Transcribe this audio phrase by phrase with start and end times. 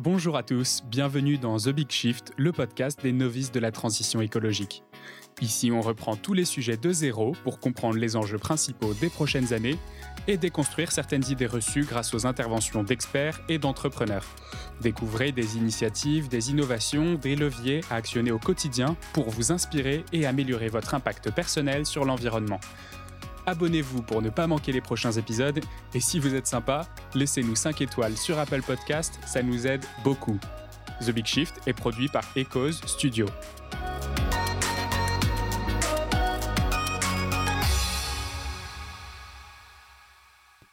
[0.00, 4.20] Bonjour à tous, bienvenue dans The Big Shift, le podcast des novices de la transition
[4.20, 4.84] écologique.
[5.40, 9.52] Ici, on reprend tous les sujets de zéro pour comprendre les enjeux principaux des prochaines
[9.52, 9.76] années
[10.28, 14.36] et déconstruire certaines idées reçues grâce aux interventions d'experts et d'entrepreneurs.
[14.80, 20.26] Découvrez des initiatives, des innovations, des leviers à actionner au quotidien pour vous inspirer et
[20.26, 22.60] améliorer votre impact personnel sur l'environnement.
[23.48, 25.58] Abonnez-vous pour ne pas manquer les prochains épisodes
[25.94, 30.38] et si vous êtes sympa, laissez-nous 5 étoiles sur Apple Podcast, ça nous aide beaucoup.
[31.00, 33.24] The Big Shift est produit par Echoes Studio.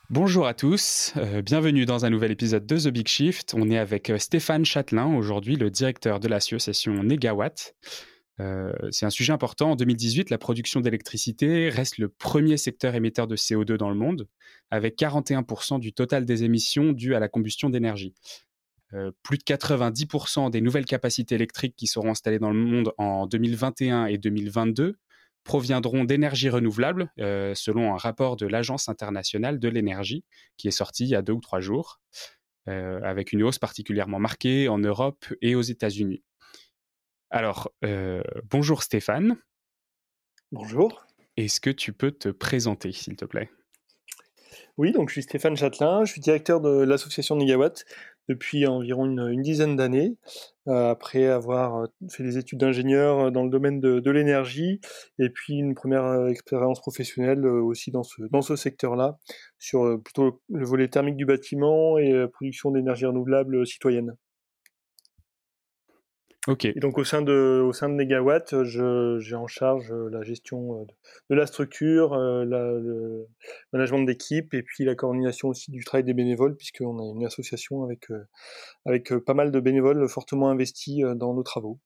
[0.09, 3.53] Bonjour à tous, euh, bienvenue dans un nouvel épisode de The Big Shift.
[3.57, 7.73] On est avec euh, Stéphane Châtelain, aujourd'hui le directeur de l'association Negawatt.
[8.41, 9.71] Euh, c'est un sujet important.
[9.71, 14.27] En 2018, la production d'électricité reste le premier secteur émetteur de CO2 dans le monde,
[14.71, 18.13] avec 41% du total des émissions dues à la combustion d'énergie.
[18.93, 23.25] Euh, plus de 90% des nouvelles capacités électriques qui seront installées dans le monde en
[23.25, 24.97] 2021 et 2022
[25.43, 30.23] proviendront d'énergies renouvelables, euh, selon un rapport de l'Agence internationale de l'énergie
[30.57, 31.99] qui est sorti il y a deux ou trois jours,
[32.67, 36.23] avec une hausse particulièrement marquée en Europe et aux États-Unis.
[37.35, 39.35] Alors, euh, bonjour Stéphane.
[40.53, 41.05] Bonjour.
[41.35, 43.49] Est-ce que tu peux te présenter, s'il te plaît?
[44.77, 47.83] Oui, donc je suis Stéphane Châtelain, je suis directeur de l'association Negawatt
[48.29, 50.15] depuis environ une, dizaine d'années,
[50.69, 54.79] euh, après avoir euh, fait des études d'ingénieur dans le domaine de, l'énergie,
[55.19, 59.17] et puis une première expérience professionnelle aussi dans ce, dans ce secteur-là,
[59.59, 64.15] sur plutôt le volet thermique du bâtiment et production d'énergie renouvelable citoyenne.
[66.47, 70.81] Et donc au sein de, au sein de Negawatt, j'ai en charge euh, la gestion
[70.81, 70.85] euh,
[71.31, 73.27] de, la structure, euh, le
[73.73, 77.83] management d'équipe et puis la coordination aussi du travail des bénévoles, puisqu'on a une association
[77.83, 78.09] avec,
[78.85, 81.79] avec pas mal de bénévoles fortement investis dans nos travaux.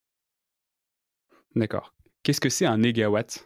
[1.56, 1.94] D'accord.
[2.24, 3.46] Qu'est-ce que c'est un négawatt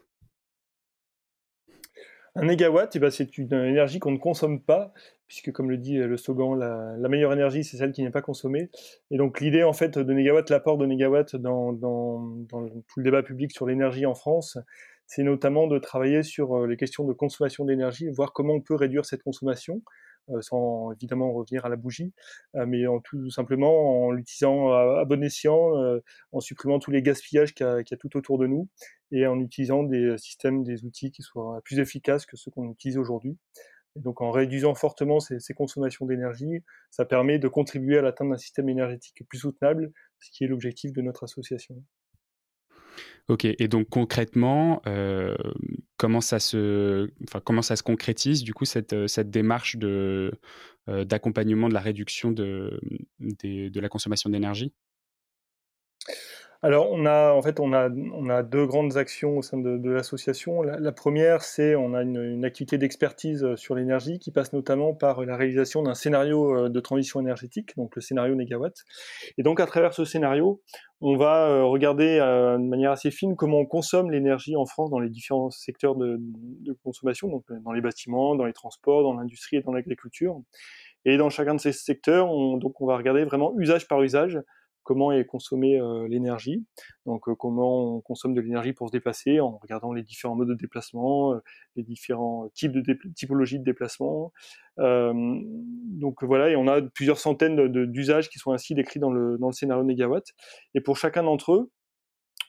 [2.35, 4.91] un négawatt, eh ben, c'est une énergie qu'on ne consomme pas,
[5.33, 8.69] puisque comme le dit le slogan, la, meilleure énergie, c'est celle qui n'est pas consommée.
[9.09, 13.51] Et donc l'idée en fait de négawatt, l'apport de négawatt dans, tout le débat public
[13.51, 14.59] sur l'énergie en France,
[15.07, 18.75] c'est notamment de travailler sur euh, les questions de consommation d'énergie, voir comment on peut
[18.75, 19.81] réduire cette consommation.
[20.29, 22.13] Euh, sans évidemment revenir à la bougie,
[22.55, 25.73] euh, mais tout simplement en l'utilisant à, bon escient,
[26.31, 28.69] en supprimant tous les gaspillages qu'il y, a tout autour de nous
[29.11, 32.97] et en utilisant des systèmes, des outils qui soient plus efficaces que ceux qu'on utilise
[32.97, 33.37] aujourd'hui.
[33.95, 38.69] Donc en réduisant fortement ces, consommations d'énergie, ça permet de contribuer à l'atteinte d'un système
[38.69, 41.75] énergétique plus soutenable, ce qui est l'objectif de notre association.
[43.29, 45.35] Ok, et donc concrètement, euh,
[45.97, 47.07] comment, ça se,
[47.83, 50.31] concrétise du coup cette, cette démarche euh,
[50.87, 52.79] d'accompagnement de la réduction de
[53.19, 54.73] la consommation d'énergie?
[56.65, 57.89] Alors, on a en fait on a
[58.41, 60.61] deux grandes actions au sein de, l'association.
[60.61, 65.25] La, première, c'est on a une, activité d'expertise euh, sur l'énergie qui passe notamment par
[65.25, 68.77] la réalisation d'un scénario euh, de transition énergétique, donc le scénario négawatt.
[69.37, 70.61] Et donc à travers ce scénario,
[71.01, 74.99] on va euh, regarder de manière assez fine comment on consomme l'énergie en France dans
[74.99, 76.17] les différents secteurs de,
[76.81, 80.39] consommation, donc dans les bâtiments, dans les transports, dans l'industrie et dans l'agriculture.
[81.03, 84.39] Et dans chacun de ces secteurs, on, donc on va regarder vraiment usage par usage
[84.83, 86.63] comment est consommée euh, l'énergie,
[87.05, 90.49] donc euh, comment on consomme de l'énergie pour se déplacer en regardant les différents modes
[90.49, 91.39] de déplacement, euh,
[91.75, 94.31] les différents types de typologies de déplacement.
[94.77, 99.83] donc voilà, et on a plusieurs centaines d'usages qui sont ainsi décrits dans le, scénario
[99.83, 100.25] Négawatt.
[100.73, 101.71] Et pour chacun d'entre eux,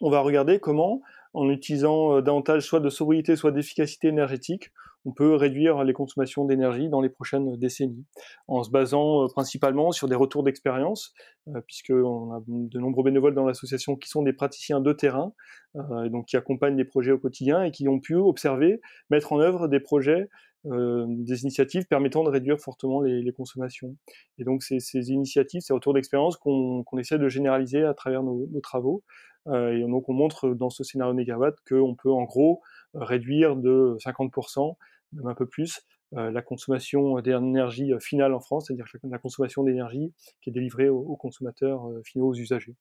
[0.01, 1.01] on va regarder comment,
[1.35, 4.71] en utilisant davantage soit de sobriété, soit d'efficacité énergétique,
[5.05, 8.05] on peut réduire les consommations d'énergie dans les prochaines décennies,
[8.49, 11.13] en se basant euh, principalement sur des retours d'expérience,
[11.49, 15.33] euh, puisqu'on a de nombreux bénévoles dans l'association qui sont des praticiens de terrain,
[15.77, 18.81] euh, donc qui accompagnent des projets au quotidien et qui ont pu observer,
[19.11, 20.29] mettre en œuvre des projets
[20.67, 23.97] des initiatives permettant de réduire fortement les, consommations.
[24.39, 24.79] Et donc ces,
[25.11, 29.03] initiatives, ces retours d'expérience qu'on essaie de généraliser à travers nos, travaux.
[29.47, 32.63] Et donc on montre dans ce scénario négawatt qu'on peut en gros
[32.95, 34.77] réduire de 50%
[35.15, 35.81] même un peu plus,
[36.17, 40.89] euh, la consommation d'énergie euh, finale en France, c'est-à-dire la consommation d'énergie qui est délivrée
[40.89, 42.75] aux, consommateurs euh, finaux, aux usagers.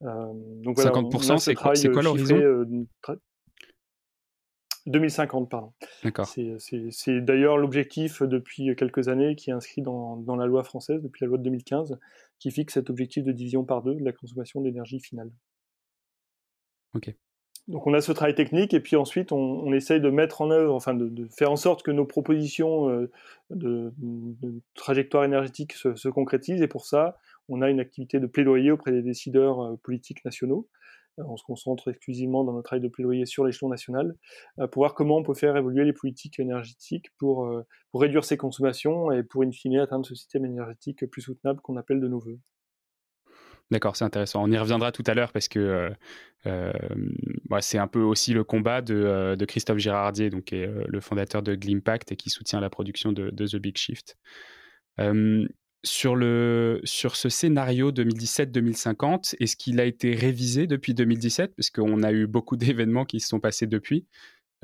[0.00, 2.86] donc 50%, c'est quoi, quoi l'horizon?
[4.86, 5.72] 2050, pardon.
[6.02, 6.26] D'accord.
[6.26, 11.24] C'est d'ailleurs l'objectif depuis quelques années qui est inscrit dans, dans, la loi française, depuis
[11.24, 11.98] la loi de 2015,
[12.38, 15.30] qui fixe cet objectif de division par deux de la consommation d'énergie finale.
[17.68, 20.74] Donc on a ce travail technique et puis ensuite on, essaye de mettre en œuvre,
[20.74, 23.10] enfin de, faire en sorte que nos propositions euh,
[23.50, 23.92] de,
[24.74, 27.18] trajectoire énergétique se, concrétisent et pour ça
[27.50, 30.66] on a une activité de plaidoyer auprès des décideurs euh, politiques nationaux.
[31.18, 34.16] Euh, on se concentre exclusivement dans notre travail de plaidoyer sur l'échelon national
[34.72, 37.50] pour voir comment on peut faire évoluer les politiques énergétiques pour,
[37.92, 42.00] réduire ses consommations et pour in fine atteindre ce système énergétique plus soutenable qu'on appelle
[42.00, 42.38] de nos voeux.
[43.70, 44.42] D'accord, c'est intéressant.
[44.42, 45.90] On y reviendra tout à l'heure parce que euh,
[46.46, 46.72] euh,
[47.60, 51.42] c'est un peu aussi le combat de, euh, Christophe Girardier, donc, qui est le fondateur
[51.42, 54.16] de Glimpact et qui soutient la production de, The Big Shift.
[55.84, 56.18] sur,
[56.84, 62.26] sur ce scénario 2017-2050, est-ce qu'il a été révisé depuis 2017 Parce qu'on a eu
[62.26, 64.06] beaucoup d'événements qui se sont passés depuis.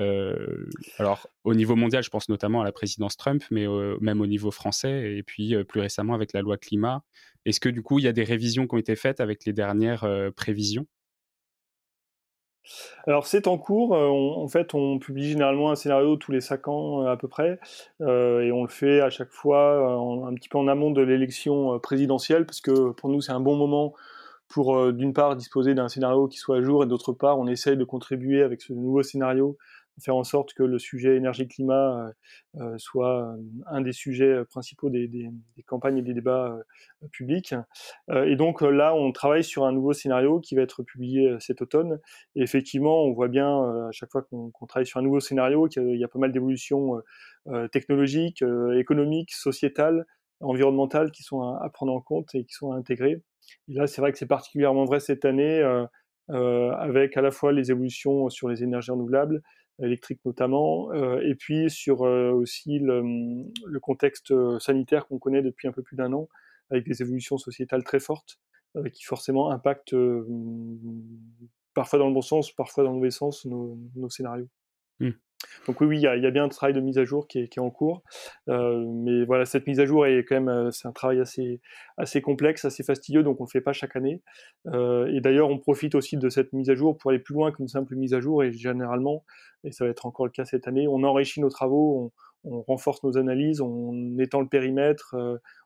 [0.01, 0.67] Euh,
[0.99, 3.67] alors, au niveau mondial, je pense notamment à la présidence Trump, mais
[4.01, 7.03] même au niveau français, et puis euh, plus récemment avec la loi climat.
[7.45, 9.53] Est-ce que du coup, il y a des révisions qui ont été faites avec les
[9.53, 10.87] dernières euh, prévisions?
[13.07, 17.07] Alors c'est en cours, en fait on publie généralement un scénario tous les 5 ans
[17.07, 17.59] à peu près,
[18.01, 22.47] et on le fait à chaque fois un petit peu en amont de l'élection présidentielle,
[22.47, 23.93] parce que pour nous c'est un bon moment
[24.49, 27.77] pour d'une part disposer d'un scénario qui soit à jour, et d'autre part on essaye
[27.77, 29.59] de contribuer avec ce nouveau scénario
[30.01, 32.15] faire en sorte que le sujet énergie-climat
[32.57, 33.37] euh, euh, soit
[33.67, 35.31] un des sujets principaux des,
[35.67, 36.57] campagnes et des débats
[37.03, 37.55] euh, publics.
[38.11, 42.01] et donc là, on travaille sur un nouveau scénario qui va être publié cet automne.
[42.35, 45.97] Et effectivement, on voit bien à chaque fois qu'on travaille sur un nouveau scénario qu'il
[45.97, 47.03] y a pas mal d'évolutions
[47.73, 48.43] technologiques,
[48.77, 50.07] économiques, sociétales,
[50.41, 53.23] environnementales qui sont à, prendre en compte et qui sont à intégrer.
[53.69, 55.63] Et là, c'est vrai que c'est particulièrement vrai cette année.
[56.31, 59.43] Euh, avec à la fois les évolutions sur les énergies renouvelables,
[59.83, 63.03] électriques notamment, euh, et puis sur euh, aussi le,
[63.67, 66.29] le contexte sanitaire qu'on connaît depuis un peu plus d'un an,
[66.71, 68.39] avec des évolutions sociétales très fortes,
[68.93, 69.95] qui forcément impactent
[71.75, 74.49] parfois dans le bon sens, parfois dans le mauvais sens nos, nos scénarios.
[75.01, 75.11] Mmh.
[75.67, 77.71] Donc oui, il y, a, bien un travail de mise à jour qui est, en
[77.71, 78.03] cours,
[78.49, 82.21] euh, mais voilà, cette mise à jour est quand même, euh, c'est un travail assez,
[82.21, 84.23] complexe, assez fastidieux, donc on le fait pas chaque année.
[84.67, 87.53] Euh, et d'ailleurs, on profite aussi de cette mise à jour pour aller plus loin
[87.53, 89.25] qu'une simple mise à jour, et généralement,
[89.65, 92.13] et ça va être encore le cas cette année, on enrichit nos travaux,
[92.45, 95.17] renforce nos analyses, on étend le périmètre,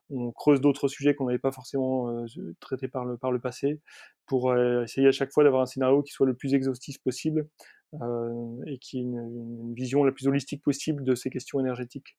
[0.09, 2.25] on creuse d'autres sujets qu'on n'avait pas forcément
[2.59, 3.79] traités par le, par le passé,
[4.25, 7.47] pour essayer à chaque fois d'avoir un scénario qui soit le plus exhaustif possible
[7.95, 12.17] euh, et qui ait une, vision la plus holistique possible de ces questions énergétiques.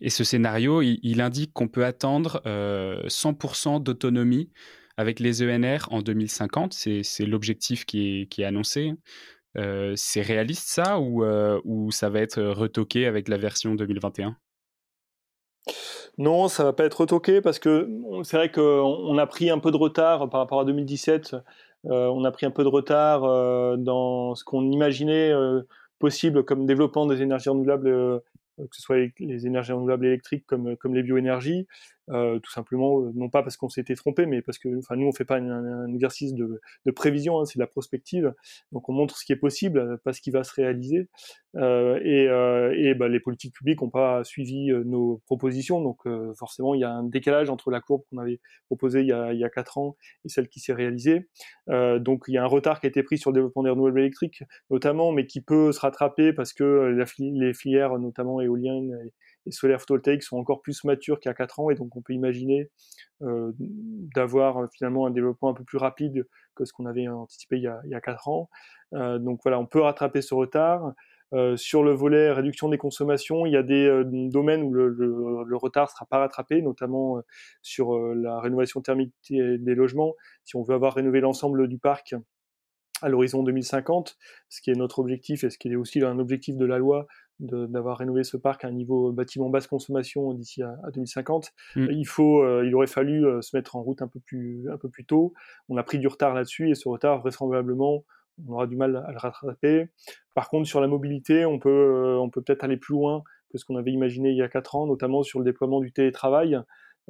[0.00, 4.50] Et ce scénario, il, indique qu'on peut attendre 100% euh, d'autonomie
[4.96, 6.72] avec les ENR en 2050.
[6.72, 8.94] C'est l'objectif qui est, annoncé.
[9.58, 11.24] Euh, c'est réaliste ça ou,
[11.64, 14.36] ou ça va être retoqué avec la version 2021
[16.18, 17.88] non, ça va pas être retoqué parce que
[18.24, 21.36] c'est vrai qu'on a pris un peu de retard par rapport à 2017
[21.86, 25.62] euh, on a pris un peu de retard euh, dans ce qu'on imaginait euh,
[26.00, 28.20] possible comme développement des énergies renouvelables
[28.58, 31.68] que ce soit les, énergies renouvelables électriques comme les bioénergies,
[32.10, 35.06] euh, tout simplement, euh, non pas parce qu'on s'était trompé, mais parce que enfin, nous,
[35.06, 38.32] on fait pas un, exercice de, de prévision, hein, c'est de la prospective.
[38.72, 41.08] Donc, on montre ce qui est possible, euh, pas ce qui va se réaliser.
[41.56, 45.80] Euh, et, euh, et bah, les politiques publiques n'ont pas suivi nos propositions.
[45.80, 46.00] Donc,
[46.36, 49.32] forcément, il y a un décalage entre la courbe qu'on avait proposée il y a,
[49.32, 51.28] il y a 4 ans et celle qui s'est réalisée.
[51.68, 54.00] donc, il y a un retard qui a été pris sur le développement des renouvelables
[54.00, 59.10] électriques, notamment, mais qui peut se rattraper parce que les filières, notamment éoliennes
[59.48, 62.70] les solaires photovoltaïques sont encore plus matures a 4 ans et donc on peut imaginer
[63.22, 63.52] euh,
[64.14, 67.62] d'avoir euh, finalement un développement un peu plus rapide que ce qu'on avait anticipé il
[67.62, 68.50] y a, il y a 4 ans.
[68.92, 70.92] Euh, donc voilà, on peut rattraper ce retard.
[71.56, 75.90] Sur le volet réduction des consommations, il y a des domaines où le, le, retard
[75.90, 77.20] sera pas rattrapé, notamment
[77.60, 80.14] sur la rénovation thermique des logements.
[80.44, 82.14] Si on veut avoir rénové l'ensemble du parc
[83.02, 84.16] à l'horizon 2050,
[84.48, 87.06] ce qui est notre objectif et ce qui est aussi un objectif de la loi
[87.40, 91.52] d'avoir rénové ce parc à un niveau bâtiment basse consommation d'ici à, 2050.
[91.76, 91.86] Mm.
[91.90, 94.76] Il faut, euh, il aurait fallu euh, se mettre en route un peu plus, un
[94.76, 95.34] peu plus tôt.
[95.68, 98.04] On a pris du retard là-dessus et ce retard vraisemblablement
[98.46, 99.88] on aura du mal à le rattraper.
[100.34, 103.58] Par contre, sur la mobilité, on peut, euh, on peut peut-être aller plus loin que
[103.58, 106.60] ce qu'on avait imaginé il y a quatre ans, notamment sur le déploiement du télétravail.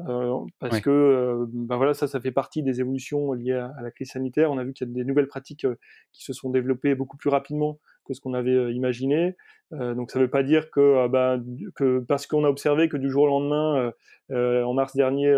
[0.06, 3.90] Euh, parce que euh, ben voilà, ça, ça fait partie des évolutions liées à, la
[3.90, 4.50] crise sanitaire.
[4.50, 5.76] On a vu qu'il y a des nouvelles pratiques euh,
[6.12, 9.36] qui se sont développées beaucoup plus rapidement que ce qu'on avait imaginé.
[9.70, 11.44] donc ça ne veut pas dire que, ben,
[11.76, 13.92] que parce qu'on a observé que du jour au lendemain,
[14.30, 15.30] en mars dernier,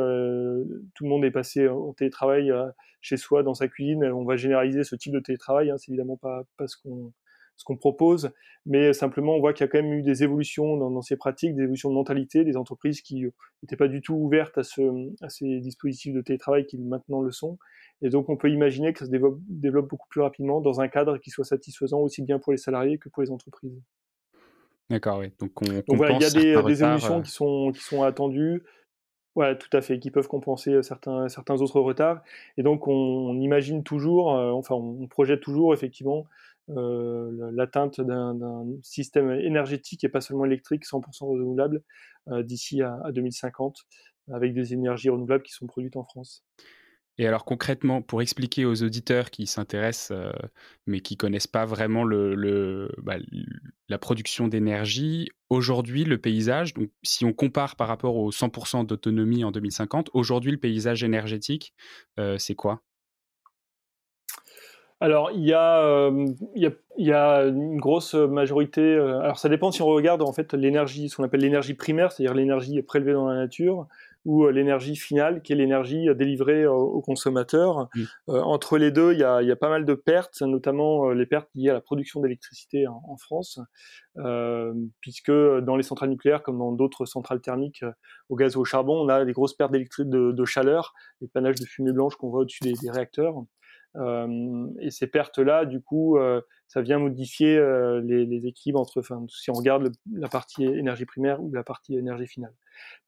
[0.94, 2.52] tout le monde est passé au télétravail
[3.00, 5.70] chez soi, dans sa cuisine, on va généraliser ce type de télétravail.
[5.70, 7.12] Hein, c'est évidemment pas, pas ce qu'on
[7.60, 8.30] ce qu'on propose,
[8.64, 11.54] mais simplement on voit qu'il y a quand même eu des évolutions dans, ces pratiques,
[11.54, 13.26] des évolutions de mentalité, des entreprises qui
[13.62, 14.80] n'étaient pas du tout ouvertes à, ce,
[15.22, 17.58] à ces dispositifs de télétravail qui maintenant le sont.
[18.00, 20.88] Et donc on peut imaginer que ça se développe, développe beaucoup plus rapidement dans un
[20.88, 23.78] cadre qui soit satisfaisant aussi bien pour les salariés que pour les entreprises.
[24.88, 25.30] D'accord, oui.
[25.38, 27.22] Donc, on Donc voilà, il y a des, des évolutions euh.
[27.22, 28.64] qui, sont, qui sont attendues.
[29.36, 32.20] Voilà, tout à fait, qui peuvent compenser euh, certains, certains autres retards.
[32.56, 36.26] Et donc, on, imagine toujours, euh, enfin, on projette toujours effectivement
[36.76, 41.82] euh, l'atteinte d'un système énergétique et pas seulement électrique 100% renouvelable
[42.42, 43.78] d'ici à, à 2050,
[44.32, 46.44] avec des énergies renouvelables qui sont produites en France.
[47.20, 50.32] Et alors concrètement, pour expliquer aux auditeurs qui s'intéressent euh,
[50.86, 53.16] mais qui connaissent pas vraiment le, bah,
[53.90, 59.44] la production d'énergie, aujourd'hui le paysage, donc si on compare par rapport aux 100% d'autonomie
[59.44, 61.74] en 2050, aujourd'hui le paysage énergétique,
[62.18, 62.82] euh, c'est quoi?
[65.00, 68.94] Alors, il y, a, euh, il, y a, il y, a, une grosse majorité.
[68.94, 72.34] alors, ça dépend si on regarde en fait l'énergie, ce qu'on appelle l'énergie primaire, c'est-à-dire
[72.34, 73.88] l'énergie prélevée dans la nature,
[74.24, 77.88] ou euh, l'énergie finale, qui est l'énergie euh, délivrée euh, aux consommateurs.
[78.26, 81.26] entre les deux, il y, a, il y, a, pas mal de pertes, notamment les
[81.26, 83.60] pertes liées à la production d'électricité en, France,
[84.18, 87.84] euh, puisque dans les centrales nucléaires, comme dans d'autres centrales thermiques
[88.28, 91.60] au gaz ou au charbon, on a des grosses pertes de, de, chaleur, les panaches
[91.60, 93.34] de fumée blanche qu'on voit au-dessus des, des, réacteurs.
[93.96, 99.24] Et ces pertes-là, du coup, euh, ça vient modifier euh, les, les, équilibres entre, enfin,
[99.28, 102.54] si on regarde la partie énergie primaire ou la partie énergie finale.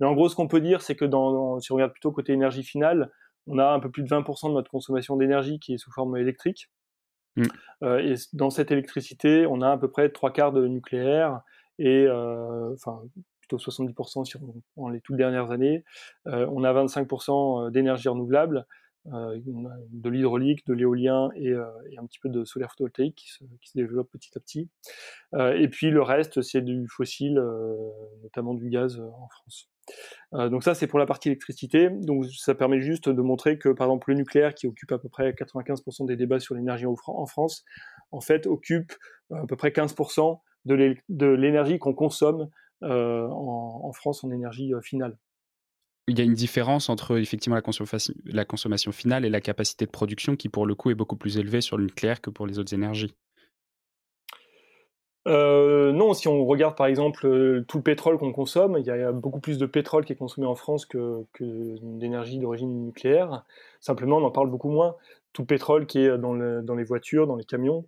[0.01, 2.33] Mais en gros, ce qu'on peut dire, c'est que dans, si on regarde plutôt côté
[2.33, 3.13] énergie finale,
[3.47, 6.17] on a un peu plus de 20% de notre consommation d'énergie qui est sous forme
[6.17, 6.69] électrique.
[7.37, 7.45] Mmh.
[7.83, 11.41] Euh, et dans cette électricité, on a à peu près trois quarts de nucléaire
[11.79, 13.03] et euh, enfin
[13.41, 14.41] plutôt 70% sur
[14.77, 15.85] en les toutes dernières années.
[16.27, 18.67] Euh, on a 25% d'énergie renouvelable
[19.05, 23.45] de l'hydraulique, de l'éolien et, euh, et, un petit peu de solaire photovoltaïque qui se,
[23.75, 24.69] développe petit à petit.
[25.35, 27.43] Euh, et puis le reste, c'est du fossile,
[28.23, 29.73] notamment du gaz en France.
[30.35, 31.91] Euh, donc ça, c'est pour la partie électricité.
[31.91, 35.09] Donc ça permet juste de montrer que, par exemple, le nucléaire, qui occupe à peu
[35.09, 37.65] près 95% des débats sur l'énergie en France,
[38.11, 38.93] en fait, occupe
[39.35, 42.49] à peu près 15% de l'énergie qu'on consomme
[42.83, 45.17] euh, en, France en énergie finale
[46.09, 50.37] il y a une différence entre effectivement la consommation, finale et la capacité de production
[50.37, 52.75] qui, pour le coup, est beaucoup plus élevée sur le nucléaire que pour les autres
[52.75, 53.15] énergies.
[55.29, 58.91] Euh, non, si on regarde par exemple euh, tout le pétrole qu'on consomme, il y
[58.91, 63.45] a beaucoup plus de pétrole qui est consommé en France que, d'énergie d'origine nucléaire.
[63.81, 64.97] Simplement, on en parle beaucoup moins.
[65.33, 67.87] Tout le pétrole qui est dans, le, dans les voitures, dans les camions,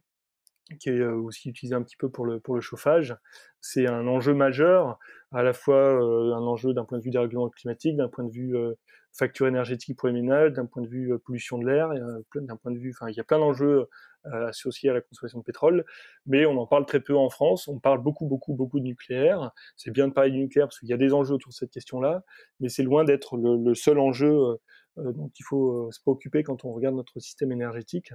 [0.78, 3.16] qui est euh, aussi utilisé un petit peu pour le chauffage.
[3.60, 4.98] C'est un enjeu majeur,
[5.34, 8.30] à la fois euh, un enjeu d'un point de vue dérèglement climatique, d'un point de
[8.30, 8.74] vue euh,
[9.12, 11.90] facture énergétique pour les ménages, d'un point de vue pollution de l'air,
[12.34, 13.86] d'un point de vue, enfin, il y a plein d'enjeux
[14.24, 15.84] associés à la consommation de pétrole,
[16.26, 17.68] mais on en parle très peu en France.
[17.68, 19.52] On parle beaucoup, beaucoup, beaucoup de nucléaire.
[19.76, 21.70] C'est bien de parler du nucléaire parce qu'il y a des enjeux autour de cette
[21.70, 22.24] question-là,
[22.58, 24.58] mais c'est loin d'être le, le, seul enjeu
[24.98, 28.12] euh, dont il faut euh, se préoccuper quand on regarde notre système énergétique.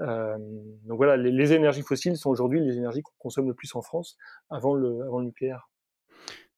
[0.00, 0.36] Euh,
[0.84, 4.16] donc voilà, les, énergies fossiles sont aujourd'hui les énergies qu'on consomme le plus en France
[4.50, 5.70] avant le, avant le nucléaire.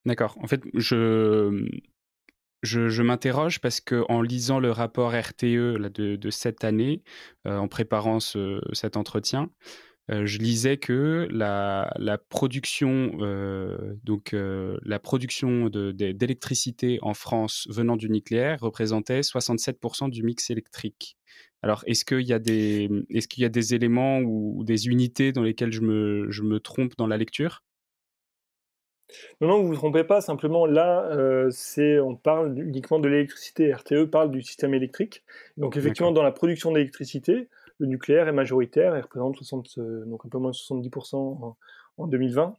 [0.09, 0.35] D'accord.
[0.41, 1.69] En fait, je,
[2.63, 7.03] je, m'interroge parce que en lisant le rapport RTE de, cette année,
[7.45, 9.51] en préparant ce, cet entretien,
[10.09, 17.95] euh, je lisais que la, production, euh, donc euh, la production d'électricité en France venant
[17.95, 21.15] du nucléaire représentait 67% du mix électrique.
[21.61, 25.31] Alors, est-ce qu'il y a des, est-ce qu'il y a des éléments ou, des unités
[25.31, 27.63] dans lesquelles je me, je me trompe dans la lecture?
[29.41, 30.21] Non, non, vous ne vous trompez pas.
[30.21, 31.09] Simplement, là,
[31.49, 33.73] c'est, on parle uniquement de l'électricité.
[33.73, 35.23] RTE parle du système électrique.
[35.57, 37.49] Donc, effectivement, dans la production d'électricité,
[37.79, 41.55] le nucléaire est majoritaire et représente 60, euh, donc un peu moins de 70%
[41.97, 42.53] en, 2020.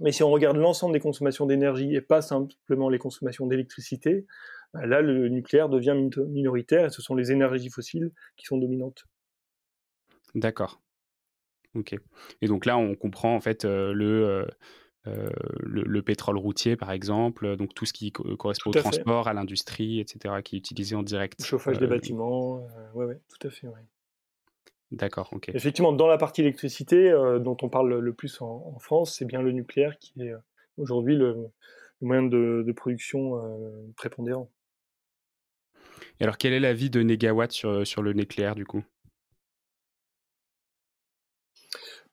[0.00, 4.26] Mais si on regarde l'ensemble des consommations d'énergie et pas simplement les consommations d'électricité,
[4.72, 5.94] bah là, le nucléaire devient
[6.28, 9.04] minoritaire et ce sont les énergies fossiles qui sont dominantes.
[10.34, 10.80] D'accord.
[11.74, 11.94] Ok.
[12.40, 14.46] Et donc là, on comprend en fait euh, le, euh,
[15.06, 20.36] le, pétrole routier, par exemple, donc tout ce qui correspond au transport, à l'industrie, etc.,
[20.42, 21.40] qui est utilisé en direct.
[21.40, 23.66] Le chauffage des bâtiments, oui, ouais, tout à fait.
[23.66, 23.84] Ouais.
[24.94, 25.50] D'accord, ok.
[25.54, 29.42] Effectivement, dans la partie électricité euh, dont on parle le plus en, France, c'est bien
[29.42, 30.38] le nucléaire qui est euh,
[30.76, 31.48] aujourd'hui le,
[32.00, 34.50] moyen de, production euh, prépondérant.
[36.20, 38.84] Et alors, quel est l'avis de Négawatt sur, sur le nucléaire, du coup?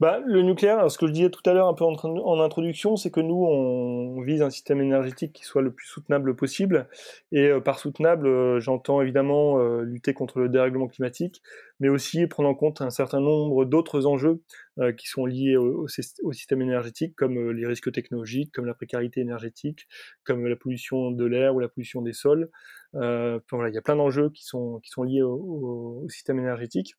[0.01, 3.12] Bah, le nucléaire, ce que je disais tout à l'heure un peu en, introduction, c'est
[3.12, 6.88] que nous, on, vise un système énergétique qui soit le plus soutenable possible.
[7.31, 11.43] Et euh, par soutenable, euh, j'entends évidemment euh, lutter contre le dérèglement climatique,
[11.79, 14.41] mais aussi prendre en compte un certain nombre d'autres enjeux
[14.98, 19.88] qui sont liés au, système énergétique, comme les risques technologiques, comme la précarité énergétique,
[20.24, 22.50] comme la pollution de l'air ou la pollution des sols.
[22.93, 26.96] voilà, il y a plein d'enjeux qui sont, qui sont liés au système énergétique.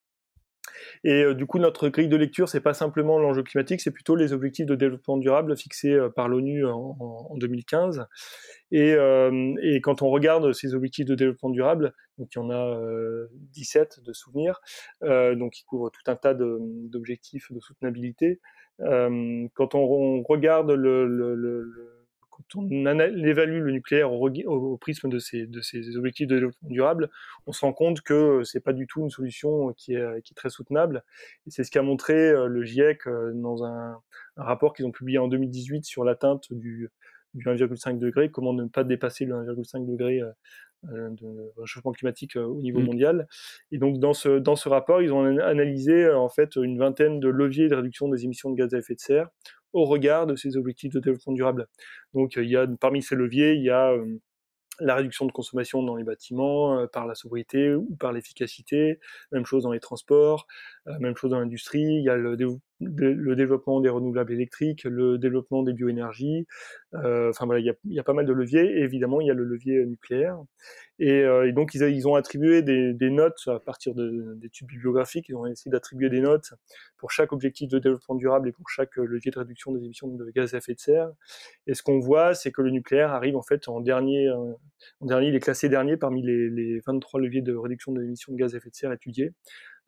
[1.04, 4.16] Et euh, du coup, notre grille de lecture, c'est pas simplement l'enjeu climatique, c'est plutôt
[4.16, 8.06] les objectifs de développement durable fixés euh, par l'ONU en, en, 2015.
[8.70, 12.78] Et, euh, quand on regarde ces objectifs de développement durable, donc il y en a
[13.52, 14.60] 17 de souvenirs,
[15.02, 18.40] donc qui couvrent tout un tas d'objectifs de, soutenabilité.
[18.78, 22.01] quand on, regarde le
[22.32, 25.46] quand on évalue le nucléaire au, prisme de ces,
[25.96, 27.10] objectifs de développement durable,
[27.46, 30.36] on se rend compte que c'est pas du tout une solution qui est, qui est
[30.36, 31.04] très soutenable.
[31.46, 33.98] Et c'est ce qu'a montré euh, le GIEC euh, dans un,
[34.36, 36.90] un rapport qu'ils ont publié en 2018 sur l'atteinte du,
[37.34, 42.60] du 1,5 degré, comment ne pas dépasser le 1,5 degré euh, de réchauffement climatique au
[42.60, 42.84] niveau mmh.
[42.84, 43.28] mondial.
[43.72, 47.28] Et donc dans ce, dans ce rapport, ils ont analysé en fait une vingtaine de
[47.28, 49.28] leviers de réduction des émissions de gaz à effet de serre
[49.72, 51.68] au regard de ces objectifs de développement durable.
[52.14, 54.20] Donc il y a parmi ces leviers, il y a euh,
[54.80, 58.98] la réduction de consommation dans les bâtiments euh, par la sobriété ou par l'efficacité,
[59.30, 60.46] même chose dans les transports,
[60.88, 62.36] euh, même chose dans l'industrie, il y a le,
[62.82, 66.46] le, développement des renouvelables électriques, le développement des bioénergies,
[66.94, 69.34] euh, enfin voilà, il y, a, pas mal de leviers, et évidemment il y a
[69.34, 70.38] le levier nucléaire.
[70.98, 75.70] Et, euh, donc ils, ont attribué des, notes à partir d'études bibliographiques, ils ont essayé
[75.70, 76.54] d'attribuer des notes
[76.96, 80.30] pour chaque objectif de développement durable et pour chaque levier de réduction des émissions de
[80.30, 81.10] gaz à effet de serre.
[81.66, 85.28] Et ce qu'on voit, c'est que le nucléaire arrive en fait en dernier, en dernier,
[85.28, 88.54] il est classé dernier parmi les, les 23 leviers de réduction des émissions de gaz
[88.54, 89.32] à effet de serre étudiés.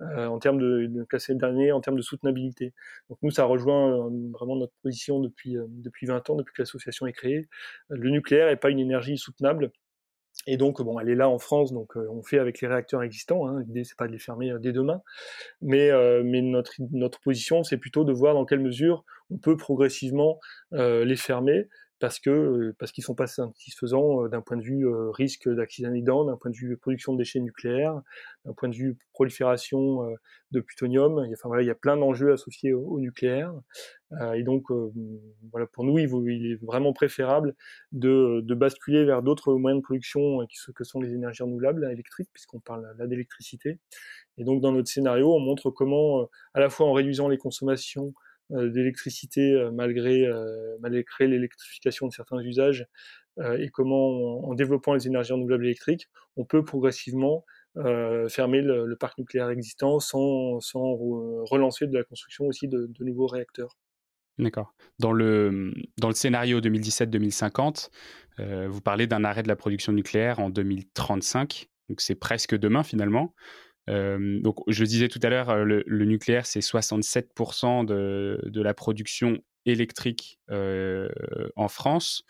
[0.00, 2.72] Euh, en termes de, de en termes de soutenabilité.
[3.08, 6.62] Donc nous, ça rejoint euh, vraiment notre position depuis, euh, depuis 20 ans, depuis que
[6.62, 7.48] l'association est créée.
[7.88, 9.70] Le nucléaire n'est pas une énergie soutenable.
[10.48, 13.46] Et donc, bon, elle est là en France, donc on fait avec les réacteurs existants.
[13.46, 13.62] Hein.
[13.68, 15.00] L'idée, c'est pas de les fermer dès demain,
[15.62, 15.90] mais,
[16.24, 20.40] mais notre, notre position, c'est plutôt de voir dans quelle mesure on peut progressivement
[20.72, 21.68] les fermer,
[22.00, 25.48] parce que euh, parce qu'ils sont pas satisfaisants euh, d'un point de vue euh, risque
[25.48, 28.00] d'accident d'un point de vue production de déchets nucléaires,
[28.44, 30.14] d'un point de vue prolifération
[30.50, 31.18] de plutonium.
[31.32, 33.52] Enfin voilà, il y a plein d'enjeux associés au, nucléaire.
[34.34, 34.64] et donc
[35.50, 37.54] voilà, pour nous, il, est vraiment préférable
[37.92, 42.60] de, de basculer vers d'autres moyens de production que sont les énergies renouvelables électriques, puisqu'on
[42.60, 43.78] parle là d'électricité.
[44.36, 48.14] Et donc dans notre scénario, on montre comment, à la fois en réduisant les consommations
[48.50, 52.86] d'électricité euh, malgré, euh, malgré l'électrification de certains usages
[53.58, 57.44] et comment, en, développant les énergies renouvelables électriques, on peut progressivement
[58.28, 60.94] fermer le, parc nucléaire existant sans, sans
[61.42, 63.76] relancer de la construction aussi de, nouveaux réacteurs.
[64.38, 64.72] D'accord.
[65.00, 67.88] Dans le, dans le scénario 2017-2050,
[68.68, 73.34] vous parlez d'un arrêt de la production nucléaire en 2035, donc c'est presque demain finalement.
[73.88, 81.68] Donc, je disais tout à l'heure, le, nucléaire, c'est 67% de, la production électrique en
[81.68, 82.24] France.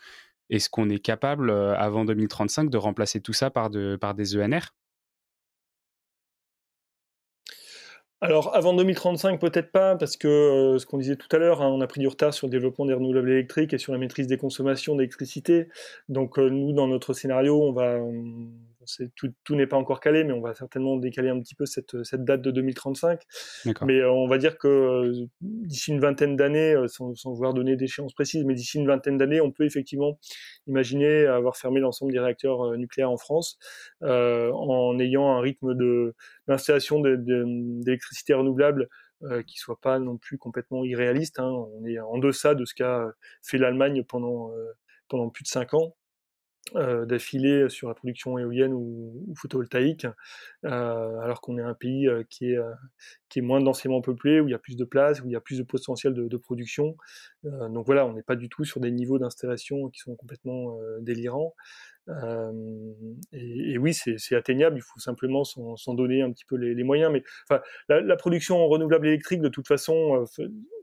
[0.49, 4.73] Est-ce qu'on est capable, avant 2035, de remplacer tout ça par des ENR
[8.21, 11.81] Alors, avant 2035, peut-être pas, parce que ce qu'on disait tout à l'heure, hein, on
[11.81, 14.37] a pris du retard sur le développement des renouvelables électriques et sur la maîtrise des
[14.37, 15.67] consommations d'électricité.
[16.09, 17.99] Donc, nous, dans notre scénario, on va,
[19.15, 22.03] tout, tout n'est pas encore calé, mais on va certainement décaler un petit peu cette,
[22.03, 23.21] cette date de 2035.
[23.85, 27.53] Mais euh, on va dire que euh, d'ici une vingtaine d'années, euh, sans, sans, vouloir
[27.53, 30.19] donner d'échéance précise, mais d'ici une vingtaine d'années, on peut effectivement
[30.67, 33.57] imaginer avoir fermé l'ensemble des réacteurs nucléaires en France
[34.01, 36.15] en ayant un rythme de
[36.47, 38.87] d'installation d'électricité renouvelable
[39.23, 41.39] euh, qui soit pas non plus complètement irréaliste.
[41.39, 41.49] Hein.
[41.49, 44.51] On est en deçà de ce qu'a fait l'Allemagne pendant
[45.07, 45.95] pendant plus de cinq ans
[46.75, 50.07] euh, d'affilée sur la production éolienne ou, photovoltaïque,
[50.65, 52.73] euh, alors qu'on est un pays euh, qui, est, euh,
[53.29, 55.35] qui est moins densément peuplé, où il y a plus de place, où il y
[55.35, 56.97] a plus de potentiel de, de production.
[57.45, 60.77] Euh, donc voilà, on n'est pas du tout sur des niveaux d'installation qui sont complètement
[61.01, 61.53] délirants.
[63.33, 67.11] Et, oui, c'est atteignable, il faut simplement s'en donner un petit peu les, moyens.
[67.11, 70.25] Mais enfin, la, la, production renouvelable électrique, de toute façon,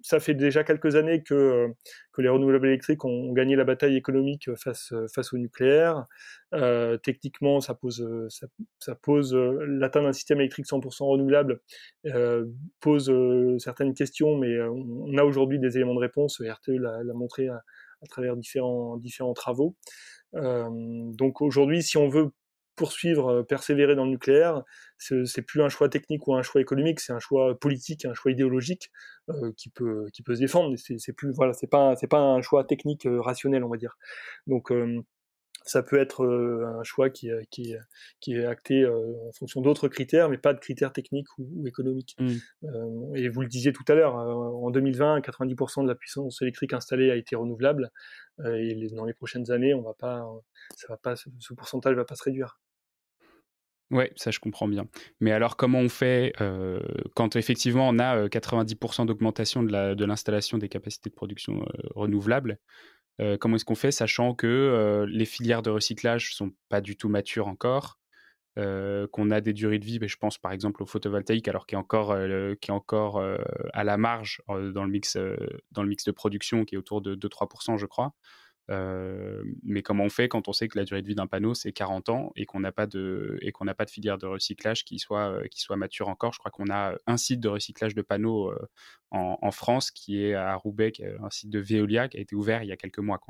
[0.02, 1.68] ça fait déjà quelques années que,
[2.18, 4.92] les renouvelables électriques ont, gagné la bataille économique face,
[5.32, 6.06] au nucléaire.
[6.54, 8.06] Euh, techniquement, ça pose,
[8.78, 11.60] ça, pose l'atteinte d'un système électrique 100% renouvelable
[12.06, 12.46] euh,
[12.80, 13.12] pose
[13.58, 16.40] certaines questions, mais on, a aujourd'hui des éléments de réponse.
[16.40, 17.62] RTE l'a montré à,
[18.02, 19.76] à, travers différents, différents travaux.
[20.34, 22.30] Euh, donc aujourd'hui, si on veut
[22.74, 24.62] poursuivre, persévérer dans le nucléaire,
[24.98, 28.32] c'est plus un choix technique ou un choix économique, c'est un choix politique, un choix
[28.32, 28.90] idéologique
[29.58, 30.74] qui peut qui peut se défendre.
[30.76, 33.98] C'est plus voilà, c'est pas c'est pas un choix technique rationnel, on va dire.
[34.46, 34.72] Donc
[35.64, 37.74] ça peut être un choix qui, qui,
[38.20, 42.16] qui est acté en fonction d'autres critères, mais pas de critères techniques ou, économiques.
[42.18, 43.16] Mmh.
[43.16, 47.10] et vous le disiez tout à l'heure, en 2020, 90% de la puissance électrique installée
[47.10, 47.90] a été renouvelable,
[48.44, 50.24] et dans les prochaines années, on va pas,
[50.76, 52.60] ça va pas, ce pourcentage va pas se réduire.
[53.92, 54.86] Oui, ça je comprends bien.
[55.20, 56.32] Mais alors comment on fait
[57.14, 62.58] quand effectivement on a 90% d'augmentation de l'installation des capacités de production renouvelables
[63.40, 67.48] comment est-ce qu'on fait, sachant que les filières de recyclage sont pas du tout matures
[67.48, 67.98] encore,
[68.56, 71.74] qu'on a des durées de vie, mais je pense par exemple au photovoltaïque, alors qui
[71.74, 72.16] est encore,
[72.60, 73.22] qui est encore
[73.72, 75.16] à la marge dans, le mix,
[75.70, 78.14] dans le mix de production, qui est autour de 2-3%, je crois.
[78.68, 81.72] Mais comment on fait quand on sait que la durée de vie d'un panneau c'est
[81.72, 83.38] 40 ans et qu'on n'a pas de
[83.76, 86.32] pas de filière de recyclage qui soit qui soit mature encore?
[86.32, 88.52] Je crois qu'on a un site de recyclage de panneaux
[89.10, 92.68] en, France qui est à Roubaix, un site de Veolia qui a été ouvert il
[92.68, 93.20] y a quelques mois.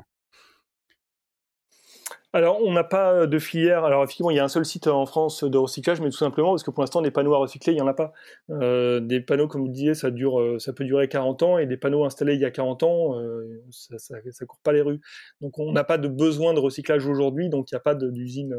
[2.35, 3.83] Alors, on n'a pas euh, de filière.
[3.83, 6.49] Alors, effectivement, il y a un seul site en France de recyclage, mais tout simplement
[6.49, 8.11] parce que pour l'instant, des panneaux à recycler, il n'y en a pas.
[8.49, 11.67] Euh, des panneaux, comme vous disiez, ça, dure, euh, ça peut durer 40 ans, et
[11.67, 13.21] des panneaux installés il y a 40 ans,
[13.69, 14.99] ça, ça, court pas les rues.
[15.41, 18.55] Donc, on n'a pas de besoin de recyclage aujourd'hui, donc il n'y a pas d'usines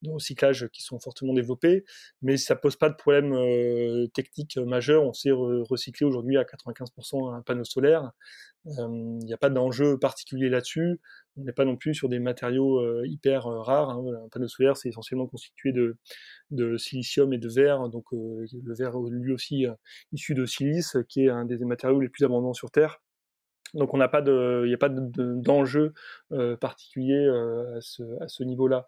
[0.00, 1.84] de recyclage qui sont fortement développées,
[2.22, 3.36] mais ça pose pas de problème
[4.14, 5.02] technique majeur.
[5.02, 8.12] On sait recycler aujourd'hui à 95% un panneau solaire.
[8.66, 11.00] Il n'y a pas d'enjeu particulier là-dessus.
[11.40, 13.90] On n'est pas non plus sur des matériaux euh, hyper euh, rares.
[13.90, 14.04] Hein.
[14.24, 15.96] Un panneau solaire, c'est essentiellement constitué de,
[16.50, 17.88] de, silicium et de verre.
[17.88, 19.66] Donc euh, le verre, lui aussi,
[20.12, 23.02] issu de silice, qui est un des matériaux les plus abondants sur Terre.
[23.72, 25.92] Donc on n'a pas il n'y a pas d'enjeu
[26.60, 28.86] particulier à ce, à ce niveau-là.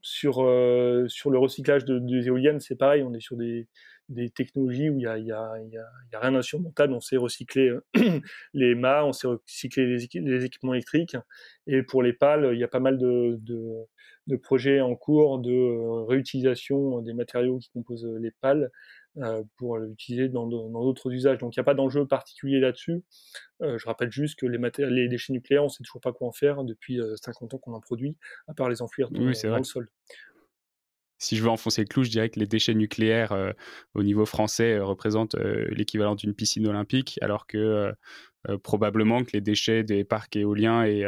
[0.00, 0.34] sur
[1.08, 3.02] sur le recyclage de, des éoliennes, c'est pareil.
[3.02, 3.66] On est sur des
[4.08, 6.92] des technologies où il y a, y, a, y, a, y a, rien d'insurmontable.
[6.92, 8.20] On sait recycler euh,
[8.54, 11.16] les mâts, on sait recycler les, les, équipements électriques.
[11.66, 13.86] Et pour les pales, il y a pas mal de, de,
[14.26, 18.70] de projets en cours de euh, réutilisation des matériaux qui composent les pales
[19.18, 21.38] euh, pour l'utiliser dans d'autres usages.
[21.38, 23.02] Donc il n'y a pas d'enjeu particulier là-dessus.
[23.62, 26.28] Euh, je rappelle juste que les, les déchets nucléaires, on ne sait toujours pas quoi
[26.28, 28.16] en faire depuis 50 ans qu'on en produit,
[28.48, 29.88] à part les enfouir dans, dans le sol
[31.18, 33.52] si je veux enfoncer le clou, je dirais que les déchets nucléaires euh,
[33.94, 37.92] au niveau français euh, représentent euh, l'équivalent d'une piscine olympique, alors que
[38.62, 41.02] probablement que les déchets des parcs éoliens et,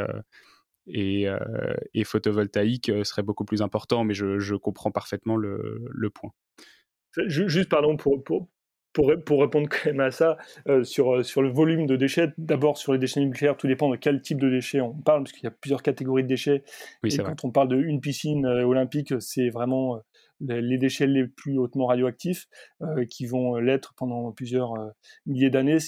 [2.04, 6.32] photovoltaïques seraient beaucoup plus importants, mais je, comprends parfaitement le, point.
[7.28, 8.48] Juste, pardon, pour,
[8.92, 10.36] pour, pour, répondre quand même à ça,
[10.82, 14.20] sur, sur le volume de déchets, d'abord sur les déchets nucléaires, tout dépend de quel
[14.20, 16.62] type de déchets on parle, parce qu'il y a plusieurs catégories de déchets.
[17.04, 20.00] et quand on parle d'une piscine olympique, c'est vraiment
[20.40, 22.46] les déchets les plus hautement radioactifs
[22.82, 24.88] euh, qui vont l'être pendant plusieurs euh,
[25.26, 25.78] milliers d'années,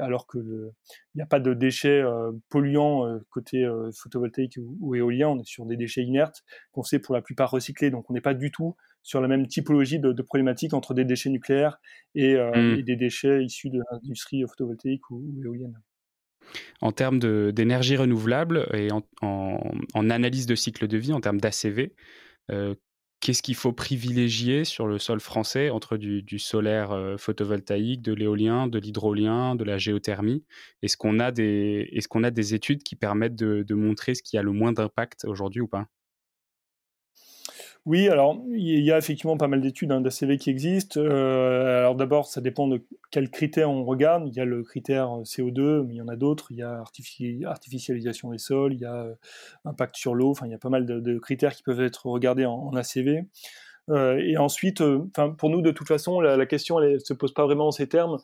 [0.00, 5.38] alors que il n'y a pas de déchets euh, polluants côté photovoltaïque ou, éolien, on
[5.38, 8.34] est sur des déchets inertes qu'on sait pour la plupart recycler, donc on n'est pas
[8.34, 11.78] du tout sur la même typologie de, de problématique entre des déchets nucléaires
[12.16, 12.78] et, mmh.
[12.78, 15.80] et des déchets issus de l'industrie photovoltaïque ou, éolienne.
[16.80, 17.20] En termes
[17.52, 19.60] d'énergie renouvelable et en, en,
[19.94, 21.94] en, analyse de cycle de vie, en termes d'ACV,
[22.50, 22.74] euh,
[23.20, 28.66] qu'est-ce qu'il faut privilégier sur le sol français entre du, solaire euh, photovoltaïque, de l'éolien,
[28.66, 30.44] de l'hydrolien, de la géothermie?
[30.82, 34.22] Est-ce qu'on a, des, est qu'on a des études qui permettent de, de montrer ce
[34.24, 35.86] qui a le moins d'impact aujourd'hui ou pas?
[37.86, 40.98] Oui, alors il y a effectivement pas mal d'études hein, d'ACV qui existent.
[40.98, 44.26] Euh, alors d'abord, ça dépend de quels critères on regarde.
[44.26, 46.50] Il y a le critère euh, CO2, mais il y en a d'autres.
[46.50, 46.82] Il y a
[47.44, 49.14] artificialisation des sols, il y a euh,
[49.64, 50.30] impact sur l'eau.
[50.30, 53.24] Enfin, il y a pas mal de, critères qui peuvent être regardés en, ACV.
[54.18, 54.82] et ensuite,
[55.38, 58.18] pour nous, de toute façon, la, question elle, se pose pas vraiment en ces termes.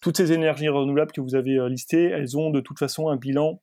[0.00, 3.62] toutes ces énergies renouvelables que vous avez listées, elles ont de toute façon un bilan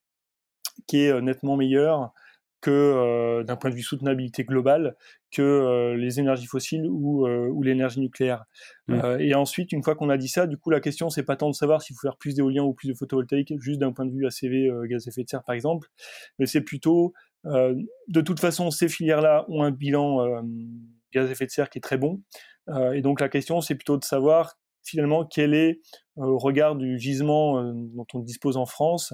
[0.88, 2.14] qui est nettement meilleur
[2.62, 4.96] que euh, d'un point de vue soutenabilité globale
[5.32, 8.46] que euh, les énergies fossiles ou, euh, ou l'énergie nucléaire.
[8.88, 9.20] Mmh.
[9.20, 11.50] et ensuite, une fois qu'on a dit ça, du coup, la question c'est pas tant
[11.50, 14.12] de savoir s'il faut faire plus d'éolien ou plus de photovoltaïque, juste d'un point de
[14.12, 15.88] vue ACV, gaz à effet de serre par exemple,
[16.40, 17.14] mais c'est plutôt,
[17.46, 20.42] de toute façon, ces filières-là ont un bilan
[21.14, 22.22] gaz à effet de serre qui est très bon,
[22.94, 25.80] et donc la question c'est plutôt de savoir finalement quel est
[26.16, 29.14] au regard du gisement euh, dont on dispose en France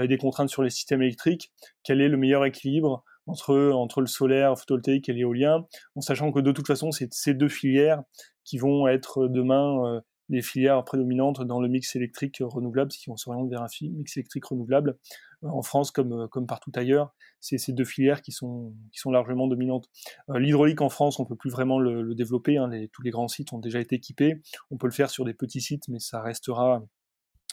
[0.00, 4.06] et des contraintes sur les systèmes électriques, quel est le meilleur équilibre entre, entre le
[4.06, 8.02] solaire, photovoltaïque et l'éolien, en sachant que de toute façon, c'est ces deux filières
[8.44, 10.00] qui vont être demain euh,
[10.32, 14.46] les filières prédominantes dans le mix électrique renouvelable, qui on s'oriente vers un mix électrique
[14.46, 14.98] renouvelable
[15.42, 17.14] en France comme, comme partout ailleurs.
[17.40, 19.88] C'est ces deux filières qui sont, qui sont largement dominantes.
[20.28, 22.56] L'hydraulique en France, on peut plus vraiment le, développer.
[22.56, 24.40] Hein, tous les grands sites ont déjà été équipés.
[24.70, 26.82] On peut le faire sur des petits sites, mais ça restera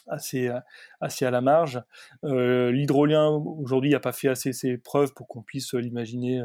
[0.06, 0.50] assez,
[1.00, 1.82] assez à la marge.
[2.22, 6.42] L'hydrolien, aujourd'hui, n'a pas fait assez ses preuves pour qu'on puisse l'imaginer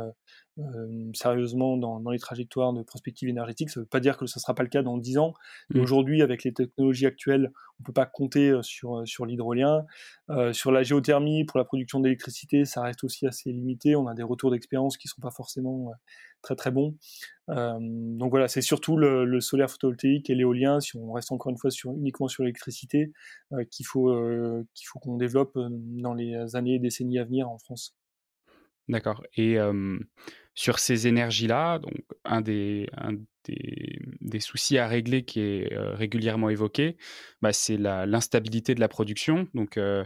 [0.57, 3.69] euh, sérieusement dans, dans, les trajectoires de prospective énergétique.
[3.69, 5.33] Ça ne veut pas dire que ce ne sera pas le cas dans 10 ans.
[5.69, 5.83] Mais mmh.
[5.83, 9.85] aujourd'hui, avec les technologies actuelles, on ne peut pas compter euh, sur, euh, sur l'hydrolien.
[10.29, 13.95] Euh, sur la géothermie, pour la production d'électricité, ça reste aussi assez limité.
[13.95, 15.91] On a des retours d'expérience qui ne sont pas forcément
[16.41, 16.95] très très bons.
[17.47, 21.57] Donc voilà, c'est surtout le, le, solaire photovoltaïque et l'éolien, si on reste encore une
[21.57, 23.11] fois sur, uniquement sur l'électricité,
[23.71, 24.11] qu'il faut
[24.73, 27.95] qu'il faut qu'on développe dans les années et décennies à venir en France.
[28.87, 29.23] D'accord.
[29.35, 29.57] Et
[30.55, 32.87] sur ces énergies-là, donc un des,
[34.21, 36.97] des, soucis à régler qui est euh, régulièrement évoqué,
[37.41, 39.47] bah, c'est l'instabilité de la production.
[39.53, 40.03] Donc, euh,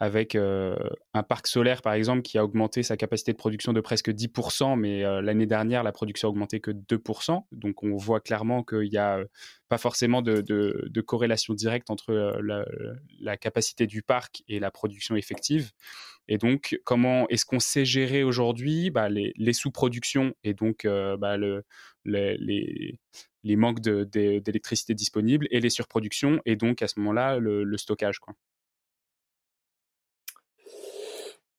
[0.00, 0.76] avec euh,
[1.14, 4.76] un parc solaire, par exemple, qui a augmenté sa capacité de production de presque 10%,
[4.76, 7.44] mais l'année dernière, la production a augmenté que 2%.
[7.52, 9.20] Donc, on voit clairement qu'il n'y a
[9.68, 12.12] pas forcément de, corrélation directe entre
[13.20, 15.70] la, capacité du parc et la production effective.
[16.28, 21.64] Et donc, comment est-ce qu'on sait gérer aujourd'hui bah, les, sous-productions et donc bah, le,
[22.04, 28.18] les, manques d'électricité disponible et les surproductions, et donc à ce moment-là, le, stockage.
[28.20, 28.34] Quoi?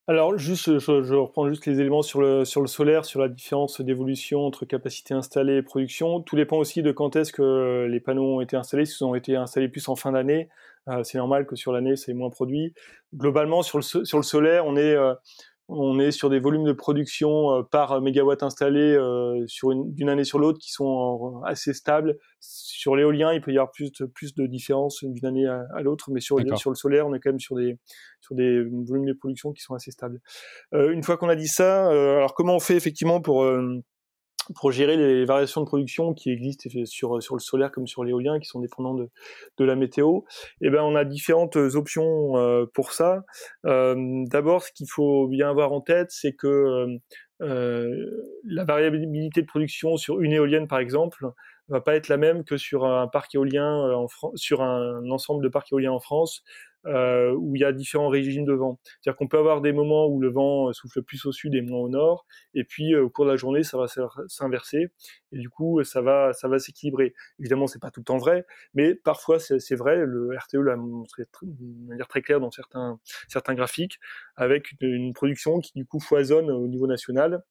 [0.07, 4.45] Alors, je, reprends juste les éléments sur le, sur le solaire, sur la différence d'évolution
[4.45, 6.19] entre capacité installée et production.
[6.19, 8.85] Tout dépend aussi de quand est-ce que les panneaux ont été installés.
[8.85, 10.72] S'ils ont été installés plus en fin d'année, euh,
[11.03, 12.73] c'est normal que sur l'année, c'est moins produit.
[13.15, 15.13] Globalement, sur le, sur le solaire, on est, euh,
[15.69, 20.39] on est sur des volumes de production euh, par mégawatt installé euh, d'une année sur
[20.39, 22.17] l'autre qui sont assez stables.
[22.39, 26.11] Sur l'éolien, il peut y avoir plus de, plus de différences d'une année à, l'autre,
[26.11, 27.77] mais sur, sur le solaire, on est quand même sur des,
[28.19, 30.19] sur des volumes de production qui sont assez stables.
[30.73, 33.45] Euh, une fois qu'on a dit ça, alors comment on fait effectivement pour
[34.55, 38.39] pour gérer les variations de production qui existent sur, sur le solaire comme sur l'éolien,
[38.39, 39.09] qui sont dépendants de,
[39.57, 40.21] de la météo,
[40.61, 43.23] eh ben, on a différentes options euh, pour ça.
[43.65, 46.97] Euh, D'abord, ce qu'il faut bien avoir en tête, c'est que euh,
[47.41, 47.89] euh
[48.45, 51.33] la variabilité de production sur une éolienne, par exemple,
[51.69, 55.43] va pas être la même que sur un parc éolien euh, en sur un ensemble
[55.43, 56.43] de parcs éoliens en France,
[56.85, 58.79] euh, où il y a différents régimes de vent.
[58.83, 61.61] C'est-à-dire qu'on peut avoir des moments où le vent euh, souffle plus au sud et
[61.61, 63.85] moins au nord, et puis euh, au cours de la journée, ça va
[64.27, 64.91] s'inverser,
[65.31, 67.13] et du coup, ça va, ça va s'équilibrer.
[67.39, 69.97] Évidemment, c'est pas tout le temps vrai, mais parfois c'est vrai.
[70.05, 73.99] Le RTE l'a montré de manière très claire dans certains, certains graphiques,
[74.35, 77.43] avec une, une production qui du coup foisonne au niveau national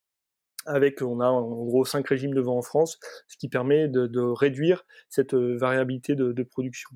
[0.67, 2.99] avec on a en gros cinq régimes de vent en France,
[3.29, 6.91] ce qui permet de, réduire cette variabilité de, production.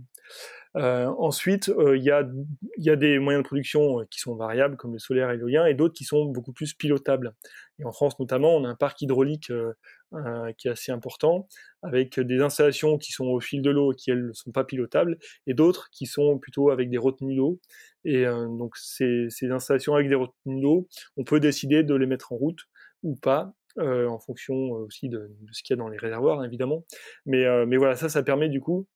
[0.76, 4.92] Euh, ensuite, euh, il y, a, des moyens de production euh, qui sont variables, comme
[4.92, 7.32] le solaire et l'éolien, et d'autres qui sont beaucoup plus pilotables.
[7.78, 11.48] Et en France notamment, on a un parc hydraulique euh, qui est assez important,
[11.82, 15.18] avec des installations qui sont au fil de l'eau, qui elles ne sont pas pilotables,
[15.46, 17.58] et d'autres qui sont plutôt avec des retenues d'eau.
[18.04, 22.32] Et donc ces, ces, installations avec des retenues d'eau, on peut décider de les mettre
[22.32, 22.60] en route
[23.02, 26.84] ou pas, en fonction aussi de, ce qu'il y a dans les réservoirs, évidemment.
[27.26, 28.86] Mais, mais voilà, ça, ça permet du coup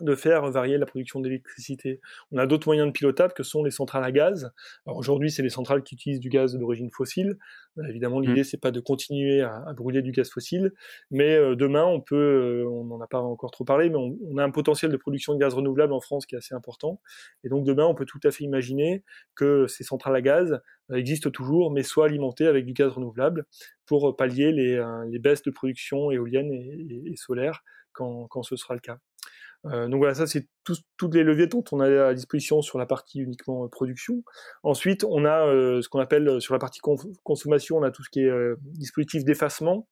[0.00, 2.00] de faire varier la production d'électricité.
[2.32, 4.52] On a d'autres moyens de pilotable que sont les centrales à gaz.
[4.86, 7.38] Alors aujourd'hui, c'est les centrales qui utilisent du gaz d'origine fossile.
[7.78, 8.24] Euh, évidemment, mmh.
[8.24, 10.72] l'idée c'est pas de continuer à, brûler du gaz fossile,
[11.10, 12.16] mais euh, demain, on peut,
[12.64, 15.34] euh, on n'en a pas encore trop parlé, mais on, a un potentiel de production
[15.34, 17.00] de gaz renouvelable en France qui est assez important.
[17.44, 19.04] Et donc demain, on peut tout à fait imaginer
[19.34, 20.60] que ces centrales à gaz
[20.92, 23.46] existent toujours, mais soient alimentées avec du gaz renouvelable
[23.86, 28.74] pour pallier les, les baisses de production éolienne et, et, solaire quand, quand ce sera
[28.74, 28.98] le cas.
[29.66, 32.86] Euh, donc voilà, ça c'est toutes les leviers dont on a à disposition sur la
[32.86, 34.22] partie uniquement euh, production.
[34.62, 36.80] Ensuite, on a euh, ce qu'on appelle sur la partie
[37.22, 38.32] consommation, on a tout ce qui est
[38.72, 39.86] dispositif d'effacement.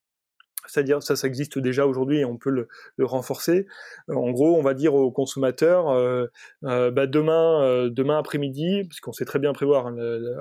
[0.66, 2.68] C'est-à-dire, ça, ça existe déjà aujourd'hui et on peut le,
[3.04, 3.66] renforcer.
[4.08, 6.26] Euh, en gros, on va dire aux consommateurs, euh,
[6.64, 9.96] euh, bah demain, demain après-midi, puisqu'on sait très bien prévoir hein,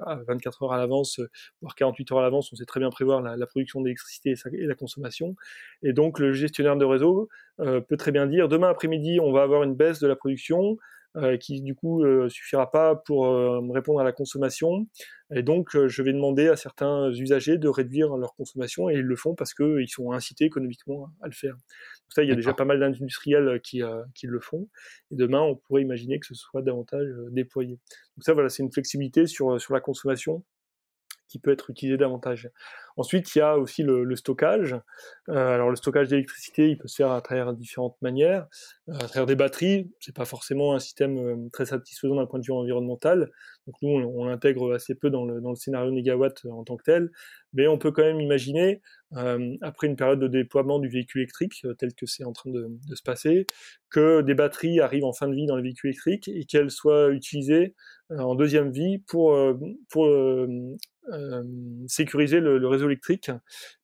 [0.06, 1.20] à 24 heures à l'avance,
[1.62, 4.76] voire 48 heures à l'avance, on sait très bien prévoir la, production d'électricité et, la
[4.76, 5.36] consommation.
[5.84, 9.64] Et donc, le gestionnaire de réseau peut très bien dire, demain après-midi, on va avoir
[9.64, 10.78] une baisse de la production.
[11.18, 14.88] Euh, qui du coup euh, suffira pas pour euh, répondre à la consommation.
[15.36, 19.16] Et donc je vais demander à certains usagers de réduire leur consommation et ils le
[19.18, 21.54] font parce qu'ils sont incités économiquement à le faire.
[21.54, 23.82] Donc ça, il y a déjà pas mal d'industriels qui,
[24.16, 24.70] qui le font.
[25.12, 27.80] Et demain, on pourrait imaginer que ce soit davantage déployé.
[28.16, 30.44] Donc ça, voilà, c'est une flexibilité sur, sur la consommation
[31.32, 32.50] qui peut être utilisé davantage.
[32.98, 34.76] Ensuite, il y a aussi le, stockage.
[35.30, 38.48] Euh, alors le stockage d'électricité, il peut se faire à travers différentes manières,
[38.90, 39.90] euh, à travers des batteries.
[40.00, 43.32] C'est pas forcément un système euh, très satisfaisant d'un point de vue environnemental.
[43.66, 47.12] Donc nous, on, l'intègre assez peu dans le, scénario négawatt en tant que tel,
[47.54, 48.82] mais on peut quand même imaginer,
[49.62, 53.04] après une période de déploiement du véhicule électrique, tel que c'est en train de, se
[53.04, 53.46] passer,
[53.90, 57.10] que des batteries arrivent en fin de vie dans les véhicules électriques et qu'elles soient
[57.12, 57.76] utilisées
[58.10, 59.38] en deuxième vie pour
[61.88, 63.32] sécuriser le, réseau électrique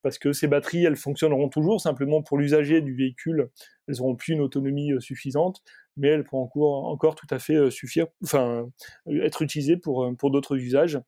[0.02, 3.50] parce que ces batteries elles fonctionneront toujours simplement pour l'usager du véhicule.
[3.88, 5.62] Elles auront plus une autonomie suffisante
[5.98, 8.70] mais elles pourront encore, tout à fait suffire enfin
[9.10, 11.00] être utilisées pour d'autres usages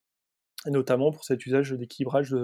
[0.66, 2.36] notamment pour cet usage d'équilibrage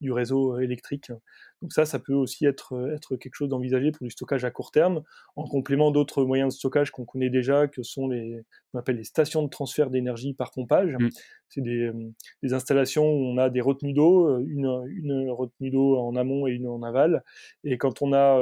[0.00, 1.12] du réseau euh, électrique.
[1.60, 4.50] Donc ça, ça peut aussi être, euh, être quelque chose d'envisagé pour du stockage à
[4.50, 5.02] court terme,
[5.36, 9.04] en complément d'autres moyens de stockage qu'on connaît déjà, que sont les, on appelle les
[9.04, 10.96] stations de transfert d'énergie par pompage.
[10.98, 11.08] Mmh.
[11.50, 15.98] C'est des, euh, des, installations où on a des retenues d'eau, une, une retenue d'eau
[15.98, 17.22] en amont et une en aval.
[17.64, 18.40] Et quand on a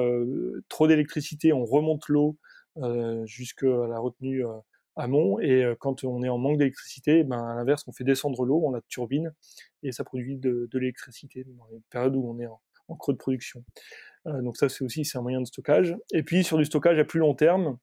[0.69, 2.37] trop d'électricité, on remonte l'eau
[2.79, 4.45] euh, jusqu'à la retenue
[4.97, 5.39] amont.
[5.41, 8.75] Et quand on est en manque d'électricité, ben, à l'inverse, on fait descendre l'eau, on
[8.75, 9.33] a de turbine,
[9.83, 13.65] et ça produit de, l'électricité dans les périodes où on est en, creux de production.
[14.25, 15.97] donc ça, c'est aussi c'est un moyen de stockage.
[16.13, 17.79] Et puis sur du stockage à plus long terme,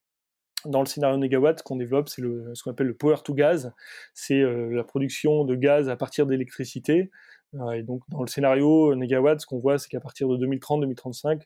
[0.65, 3.71] dans le scénario négawatt qu'on développe, c'est ce qu'on appelle le power to gas.
[4.13, 7.12] C'est la production de gaz à partir d'électricité.
[7.75, 11.41] Et donc, dans le scénario négawatt, ce qu'on voit, c'est qu'à partir de 2030-2035,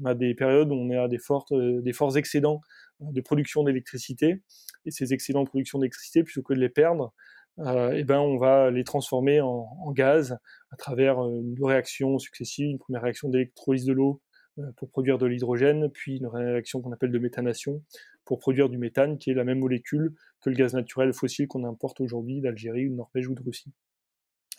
[0.00, 2.60] on a des périodes où on à des, fortes, des forts excédents
[3.00, 4.42] de production d'électricité
[4.86, 7.12] et ces excédents de production d'électricité, plutôt que de les perdre,
[7.58, 10.38] euh, eh ben, on va les transformer en, gaz
[10.70, 12.70] à travers euh, deux réactions successives.
[12.70, 14.22] Une première réaction d'électrolyse de l'eau
[14.58, 17.82] euh, pour produire de l'hydrogène, puis une réaction qu'on appelle de méthanation
[18.24, 21.64] pour produire du méthane, qui est la même molécule que le gaz naturel fossile qu'on
[21.64, 23.72] importe aujourd'hui d'Algérie, de Norvège ou de Russie.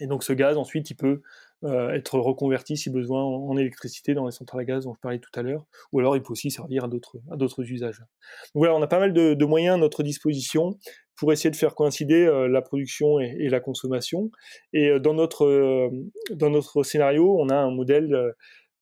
[0.02, 1.22] Et donc ce gaz, ensuite, il peut
[1.64, 5.20] euh, être reconverti si besoin en, électricité dans les centrales à gaz dont je parlais
[5.20, 8.00] tout à l'heure, ou alors il peut aussi servir à d'autres, usages.
[8.00, 8.08] Donc
[8.56, 10.78] voilà, on a pas mal de, moyens à notre disposition
[11.16, 14.32] pour essayer de faire coïncider euh, la production et, la consommation.
[14.74, 15.92] Et euh, dans, notre,
[16.32, 18.34] dans notre scénario, on a un modèle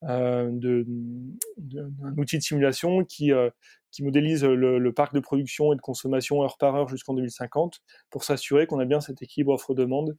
[0.01, 0.83] d'un
[2.17, 3.31] outil de simulation qui,
[3.91, 8.23] qui modélise le, parc de production et de consommation heure par heure jusqu'en 2050 pour
[8.23, 10.17] s'assurer qu'on a bien cet équilibre offre-demande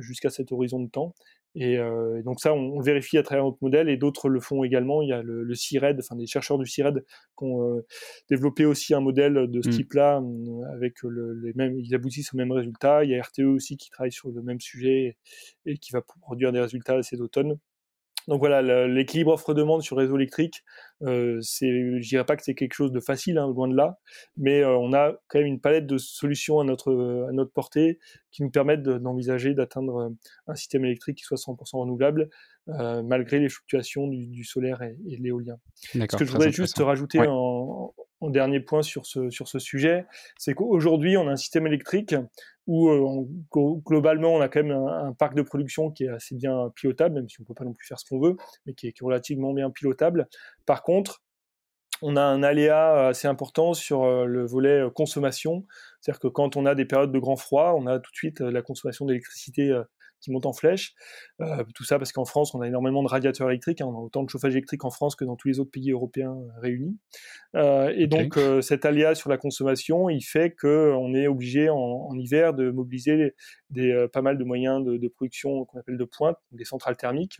[0.00, 1.14] jusqu'à cet horizon de temps.
[1.54, 1.78] Et,
[2.24, 5.02] donc ça, on, le vérifie à travers notre modèle et d'autres le font également.
[5.02, 7.04] Il y a le, le CIRED, enfin des chercheurs du CIRED
[7.36, 7.82] qui ont
[8.30, 9.72] développé aussi un modèle de ce mmh.
[9.72, 10.22] type-là
[10.72, 13.04] avec les mêmes, ils aboutissent au même résultat.
[13.04, 15.16] Il y a RTE aussi qui travaille sur le même sujet
[15.66, 17.58] et, et qui va produire des résultats cet automne.
[18.26, 20.62] Donc voilà, l'équilibre offre-demande sur réseau électrique,
[21.02, 23.98] euh, c'est, je dirais pas que c'est quelque chose de facile, hein, loin de là,
[24.36, 27.98] mais euh, on a quand même une palette de solutions à notre à notre portée
[28.30, 30.08] qui nous permettent d'envisager d'atteindre euh,
[30.46, 32.28] un système électrique qui soit 100% renouvelable,
[32.68, 35.56] euh, malgré les fluctuations du, solaire et, et de l'éolien.
[35.80, 40.06] Ce que je voudrais juste rajouter en, en dernier point sur ce, sur ce sujet,
[40.38, 42.14] c'est qu'aujourd'hui, on a un système électrique
[42.66, 43.26] où euh,
[43.86, 47.28] globalement, on a quand même un, parc de production qui est assez bien pilotable, même
[47.28, 49.02] si on ne peut pas non plus faire ce qu'on veut, mais qui est, qui
[49.02, 50.28] est, relativement bien pilotable.
[50.66, 51.22] Par contre,
[52.02, 55.66] on a un aléa assez important sur euh, le volet euh, consommation,
[56.00, 58.40] c'est-à-dire que quand on a des périodes de grand froid, on a tout de suite
[58.40, 59.72] la consommation d'électricité
[60.20, 60.94] qui monte en flèche.
[61.40, 63.80] Euh, tout ça parce qu'en France, on a énormément de radiateurs électriques.
[63.80, 63.86] Hein.
[63.86, 66.32] on a autant de chauffage électrique en France que dans tous les autres pays européens
[66.32, 66.98] euh, réunis.
[67.54, 71.76] Euh, et donc, euh, cet aléa sur la consommation, il fait qu'on est obligé en,
[71.76, 73.34] en, hiver de mobiliser
[73.70, 77.38] des, pas mal de moyens de, de production qu'on appelle de pointe, des centrales thermiques,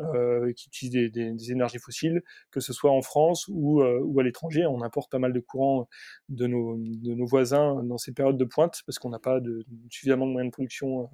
[0.00, 4.20] euh, qui utilisent des, des, des, énergies fossiles, que ce soit en France ou, ou
[4.20, 4.66] à l'étranger.
[4.66, 5.88] On importe pas mal de courant
[6.28, 9.64] de nos, de nos voisins dans ces périodes de pointe parce qu'on n'a pas de,
[9.90, 11.10] suffisamment de moyens de production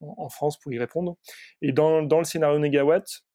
[0.00, 1.16] en, en France pour y répondre.
[1.62, 3.25] Et dans, dans le scénario négawatt,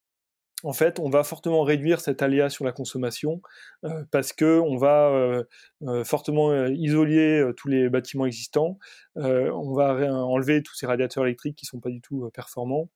[0.63, 3.41] en fait, on va fortement réduire cet aléa sur la consommation
[3.83, 5.43] euh, parce que on va euh,
[5.83, 8.77] euh, fortement isoler tous les bâtiments existants.
[9.15, 12.89] on va enlever tous ces radiateurs électriques qui sont pas du tout performants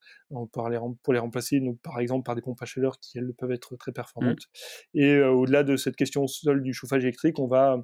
[0.51, 3.33] pour les, pour les remplacer, donc, par exemple, par des pompes à chaleur qui elles
[3.33, 4.43] peuvent être très performantes.
[4.93, 4.99] Mmh.
[4.99, 7.83] Et au-delà de cette question seule du chauffage électrique, on va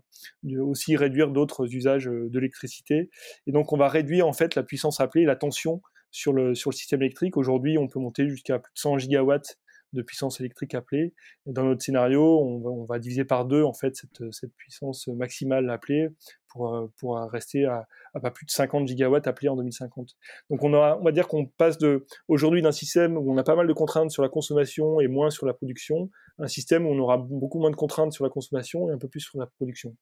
[0.60, 3.10] aussi réduire d'autres usages de l'électricité.
[3.48, 6.70] Et donc, on va réduire en fait la puissance appelée, la tension sur le, sur
[6.70, 7.38] le système électrique.
[7.38, 9.58] Aujourd'hui, on peut monter jusqu'à plus de 100 gigawatts
[9.94, 11.14] de puissance électrique appelée.
[11.46, 16.10] dans notre scénario, on va, diviser par deux en fait cette, puissance maximale appelée
[16.50, 17.88] pour, euh, pour rester à,
[18.22, 20.16] pas plus de 50 gigawatts appelés en 2050.
[20.50, 23.56] Donc on, on va dire qu'on passe de aujourd'hui d'un système où on a pas
[23.56, 27.00] mal de contraintes sur la consommation et moins sur la production, un système où on
[27.00, 29.96] aura beaucoup moins de contraintes sur la consommation et un peu plus sur la production.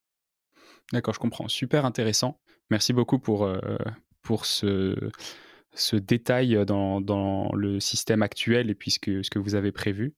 [0.93, 1.47] D'accord, je comprends.
[1.47, 2.39] Super intéressant.
[2.69, 3.59] Merci beaucoup pour, euh,
[4.21, 4.95] pour ce
[5.73, 10.13] se détaille dans, dans, le système actuel et puis ce que, ce vous avez prévu.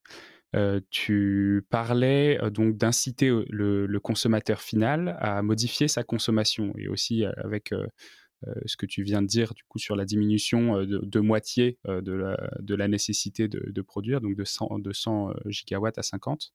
[0.89, 7.73] tu parlais donc d'inciter le, le, consommateur final à modifier sa consommation et aussi avec
[8.65, 12.37] ce que tu viens de dire du coup sur la diminution de, moitié de la,
[12.59, 16.53] de, la, nécessité de, de, produire, donc de 100, de 100 gigawatts à 50.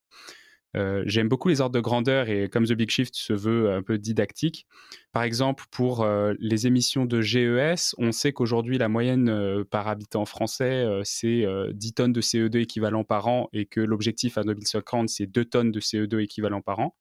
[0.76, 3.82] Euh, j'aime beaucoup les ordres de grandeur et comme The Big Shift se veut un
[3.82, 4.66] peu didactique.
[5.12, 9.88] Par exemple, pour euh, les émissions de GES, on sait qu'aujourd'hui la moyenne euh, par
[9.88, 15.08] habitant français, c'est 10 tonnes de CO2 équivalent par an et que l'objectif à 2050,
[15.08, 16.94] c'est 2 tonnes de CO2 équivalent par an.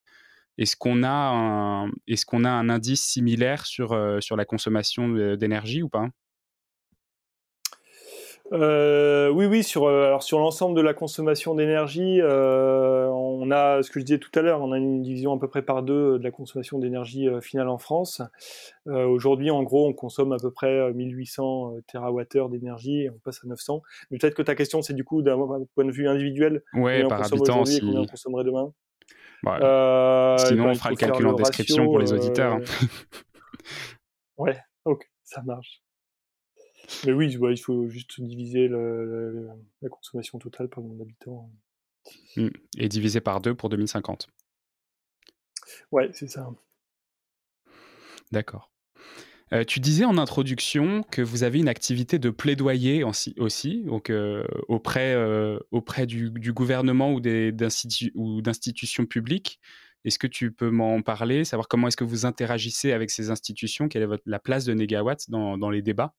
[0.58, 6.08] Est-ce qu'on a, un, indice similaire sur, la consommation d'énergie ou pas?
[8.52, 12.22] Oui, oui, sur, l'ensemble de la consommation d'énergie,
[13.42, 15.48] on a ce que je disais tout à l'heure, on a une division à peu
[15.48, 18.22] près par deux de la consommation d'énergie finale en France.
[18.86, 23.48] Aujourd'hui, en gros, on consomme à peu près 1800 TWh d'énergie et on passe à
[23.48, 23.82] 900.
[24.12, 25.38] Mais peut-être que ta question, c'est du coup d'un
[25.76, 26.64] point de vue individuel.
[26.74, 27.80] Oui, par habitant, si...
[27.80, 28.74] combien on consommerait demain?
[29.44, 32.54] Sinon, on fera le calcul en description pour les auditeurs.
[32.54, 32.62] Hein.
[34.38, 35.82] ouais, ok, ça marche.
[37.06, 41.50] Mais oui, il faut juste diviser la consommation totale par nombre d'habitants.
[42.36, 42.50] Mmh.
[42.78, 44.28] Et diviser par deux pour 2050.
[45.92, 46.50] Ouais, c'est ça.
[48.32, 48.72] D'accord.
[49.54, 54.44] Euh, tu disais en introduction que vous avez une activité de plaidoyer aussi, donc euh,
[54.68, 59.60] auprès, euh, auprès du, gouvernement ou d'institutions publiques.
[60.04, 63.88] Est-ce que tu peux m'en parler, savoir comment est-ce que vous interagissez avec ces institutions,
[63.88, 66.16] quelle est votre, la place de Negawatt dans, dans les débats?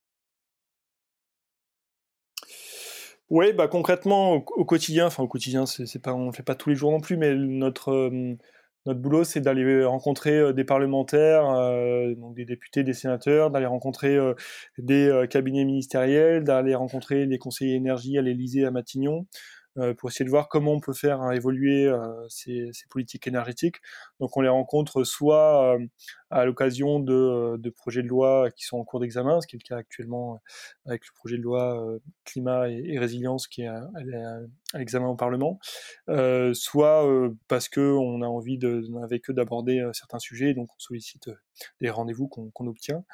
[3.28, 6.68] Oui, bah concrètement au, quotidien, enfin au quotidien, c'est pas, on le fait pas tous
[6.68, 8.36] les jours non plus, mais notre euh,
[8.86, 13.66] notre boulot, c'est d'aller rencontrer euh, des parlementaires, euh, donc des députés, des sénateurs, d'aller
[13.66, 14.16] rencontrer
[14.78, 19.26] des cabinets ministériels, d'aller rencontrer les conseillers énergie à l'Élysée, à Matignon,
[19.78, 21.98] euh, pour essayer de voir comment on peut faire hein, évoluer euh,
[22.30, 23.76] ces, politiques énergétiques.
[24.20, 25.78] Donc on les rencontre soit euh,
[26.30, 29.60] à l'occasion de, de, projets de loi qui sont en cours d'examen, ce qui est
[29.62, 30.40] le cas actuellement
[30.84, 33.82] avec le projet de loi climat et, résilience qui est à,
[34.74, 35.58] l'examen au Parlement,
[36.08, 37.06] euh, soit
[37.48, 41.30] parce que on a envie de, avec eux d'aborder certains sujets, donc on sollicite
[41.80, 43.04] des rendez-vous qu'on obtient,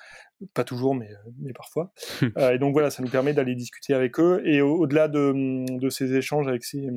[0.55, 1.93] pas toujours, mais, mais parfois.
[2.53, 4.43] et donc voilà, ça nous permet d'aller discuter avec eux.
[4.45, 6.89] Et au-delà de, de, ces échanges avec ces,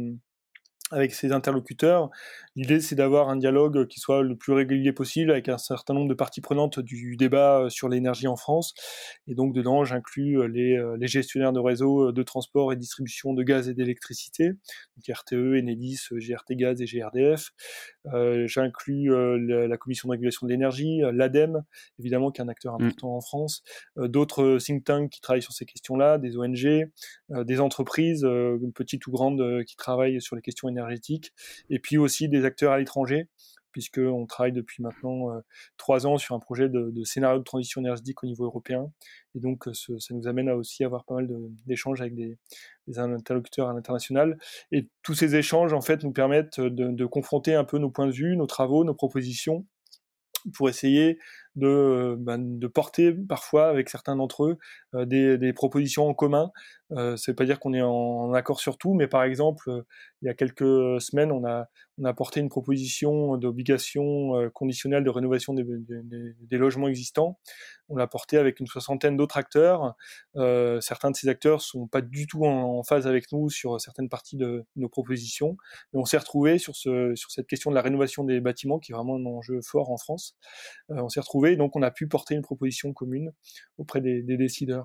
[0.91, 2.09] avec ses interlocuteurs.
[2.55, 6.07] L'idée, c'est d'avoir un dialogue qui soit le plus régulier possible avec un certain nombre
[6.07, 8.73] de parties prenantes du débat euh, sur l'énergie en France.
[9.27, 13.33] Et donc, dedans, j'inclus euh, les, euh, les, gestionnaires de réseaux de transport et distribution
[13.33, 17.51] de gaz et d'électricité, donc RTE, Enedis, GRT Gaz et GRDF.
[18.13, 21.63] Euh, j'inclus la, la, Commission de régulation de l'énergie, l'ADEME,
[21.99, 22.83] évidemment, qui est un acteur mmh.
[22.83, 23.63] important en France,
[23.97, 26.89] d'autres think tanks qui travaillent sur ces questions-là, des ONG,
[27.29, 28.25] des entreprises,
[28.73, 30.69] petites ou grandes, qui travaillent sur les questions
[31.69, 33.27] et puis aussi des acteurs à l'étranger,
[33.75, 35.41] puisqu'on travaille depuis maintenant euh,
[35.75, 38.89] trois ans sur un projet de, scénario de transition énergétique au niveau européen.
[39.35, 41.27] Et donc, euh, ça nous amène à aussi avoir pas mal
[41.65, 42.37] d'échanges avec des,
[42.97, 44.37] interlocuteurs à l'international.
[44.71, 48.13] Et tous ces échanges, en fait, nous permettent de, confronter un peu nos points de
[48.13, 49.65] vue, nos travaux, nos propositions,
[50.53, 51.19] pour essayer
[51.55, 54.57] de, ben, de porter parfois avec certains d'entre eux euh,
[55.05, 56.51] des, des, propositions en commun.
[56.91, 59.81] Euh, ça veut pas dire qu'on est en, accord sur tout, mais par exemple, euh,
[60.21, 61.67] il y a quelques semaines, on a,
[61.97, 67.39] on a porté une proposition d'obligation euh, conditionnelle de rénovation des, logements existants.
[67.89, 69.95] On l'a porté avec une soixantaine d'autres acteurs.
[70.35, 74.09] Euh, certains de ces acteurs sont pas du tout en, phase avec nous sur certaines
[74.09, 75.57] parties de, nos propositions,
[75.93, 78.95] mais on s'est retrouvé sur, sur cette question de la rénovation des bâtiments, qui est
[78.95, 80.35] vraiment un enjeu fort en France.
[80.89, 83.31] on s'est retrouvé donc on a pu porter une proposition commune
[83.77, 84.84] auprès des, décideurs.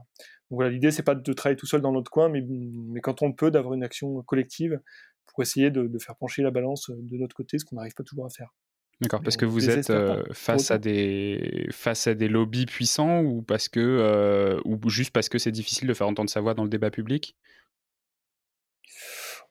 [0.50, 3.22] Donc voilà, l'idée c'est pas de travailler tout seul dans notre coin, mais, mais quand
[3.22, 4.80] on peut, d'avoir une action collective
[5.26, 8.26] pour essayer de, faire pencher la balance de notre côté, ce qu'on n'arrive pas toujours
[8.26, 8.52] à faire.
[9.00, 13.40] D'accord, parce que vous êtes euh, face à des face à des lobbies puissants ou
[13.40, 16.64] parce que euh, ou juste parce que c'est difficile de faire entendre sa voix dans
[16.64, 17.34] le débat public?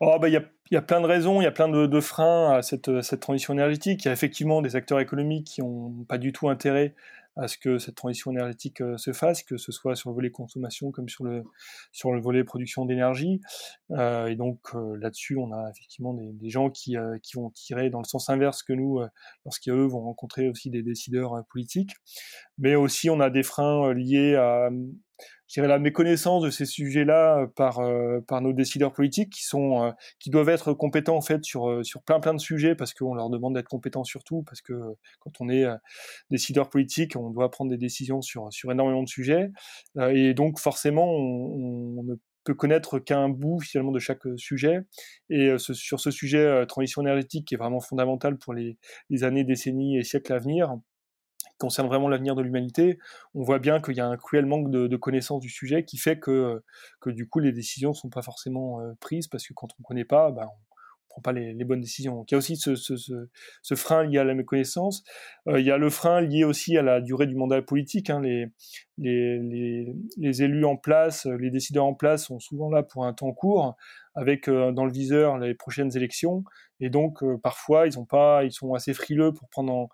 [0.02, 1.86] Oh, bah, il y, a, y, a, plein de raisons, il y a plein de,
[1.86, 4.06] de, freins à cette, cette, transition énergétique.
[4.06, 6.96] Il y a effectivement des acteurs économiques qui n'ont pas du tout intérêt
[7.40, 10.32] à ce que cette transition énergétique euh, se fasse, que ce soit sur le volet
[10.32, 11.44] consommation comme sur le,
[11.92, 13.42] sur le volet production d'énergie.
[13.92, 18.00] Euh, et donc euh, là-dessus, on a effectivement des, gens qui, qui vont tirer dans
[18.00, 19.02] le sens inverse que nous,
[19.46, 21.92] lorsqu'eux vont rencontrer aussi des décideurs politiques.
[22.58, 24.70] Mais aussi, on a des freins liés à
[25.58, 27.80] la méconnaissance de ces sujets-là par
[28.28, 32.20] par nos décideurs politiques qui sont qui doivent être compétents en fait sur sur plein
[32.20, 34.74] plein de sujets parce qu'on leur demande d'être compétents sur tout parce que
[35.20, 35.66] quand on est
[36.30, 39.52] décideur politique, on doit prendre des décisions sur sur énormément de sujets
[40.12, 44.80] et donc forcément on, ne peut connaître qu'un bout finalement de chaque sujet.
[45.30, 48.78] Et sur ce sujet transition énergétique qui est vraiment fondamental pour les
[49.24, 50.78] années, décennies et siècles à venir,
[51.60, 52.98] concerne vraiment l'avenir de l'humanité,
[53.36, 55.98] on voit bien qu'il y a un cruel manque de, de, connaissance du sujet qui
[55.98, 56.64] fait que,
[57.00, 59.86] que du coup les décisions ne sont pas forcément prises parce que quand on ne
[59.86, 60.48] connaît pas, ben,
[61.10, 62.16] prend pas les, bonnes décisions.
[62.16, 65.04] Donc il y a aussi ce, frein lié à la méconnaissance.
[65.48, 68.10] Euh, il y a le frein lié aussi à la durée du mandat politique.
[68.10, 68.22] Hein.
[68.22, 68.52] Les,
[70.22, 73.76] élus en place, les décideurs en place sont souvent là pour un temps court,
[74.16, 76.44] avec euh, dans le viseur les prochaines élections.
[76.80, 79.90] Et donc euh, parfois ils ont pas, ils sont assez frileux pour prendre en,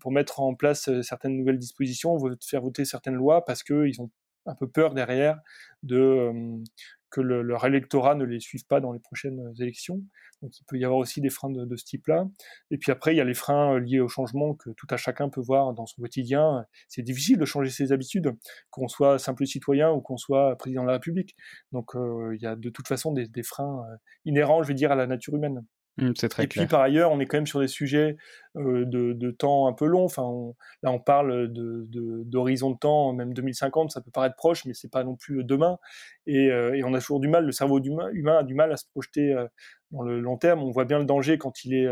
[0.00, 4.10] pour mettre en place euh, certaines nouvelles dispositions, faire voter certaines lois parce qu'ils ont
[4.46, 5.38] un peu peur derrière
[5.82, 6.62] de euh,
[7.10, 10.02] que le, leur électorat ne les suive pas dans les prochaines euh, élections.
[10.40, 12.26] Donc il peut y avoir aussi des freins de, ce type-là.
[12.72, 15.28] Et puis après, il y a les freins liés au changement que tout à chacun
[15.28, 16.66] peut voir dans son quotidien.
[16.88, 18.34] C'est difficile de changer ses habitudes,
[18.70, 21.36] qu'on soit simple citoyen ou qu'on soit président de la République.
[21.70, 23.86] Donc il y a de toute façon des, des freins
[24.24, 25.64] inhérents, je vais dire, à la nature humaine.
[25.98, 28.16] Mmh, c'est très et puis par ailleurs, on est quand même sur des sujets
[28.56, 30.04] euh, de, de, temps un peu long.
[30.04, 34.64] Enfin, on, là, on parle d'horizon de, de, temps, même 2050, ça peut paraître proche,
[34.64, 35.78] mais c'est pas non plus demain.
[36.26, 38.72] Et, euh, et, on a toujours du mal, le cerveau humain, humain a du mal
[38.72, 39.46] à se projeter euh,
[39.90, 40.62] dans le long terme.
[40.62, 41.88] On voit bien le danger quand il est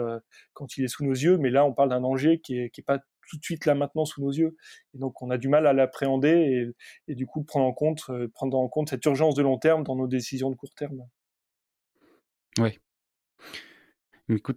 [0.54, 2.80] quand il est sous nos yeux, mais là, on parle d'un danger qui est, qui
[2.80, 4.56] est pas tout de suite là maintenant sous nos yeux.
[4.94, 8.10] Et donc, on a du mal à l'appréhender et, et, du coup prendre en compte
[8.32, 11.04] prendre en compte cette urgence de long terme dans nos décisions de court terme.
[12.58, 12.78] Oui.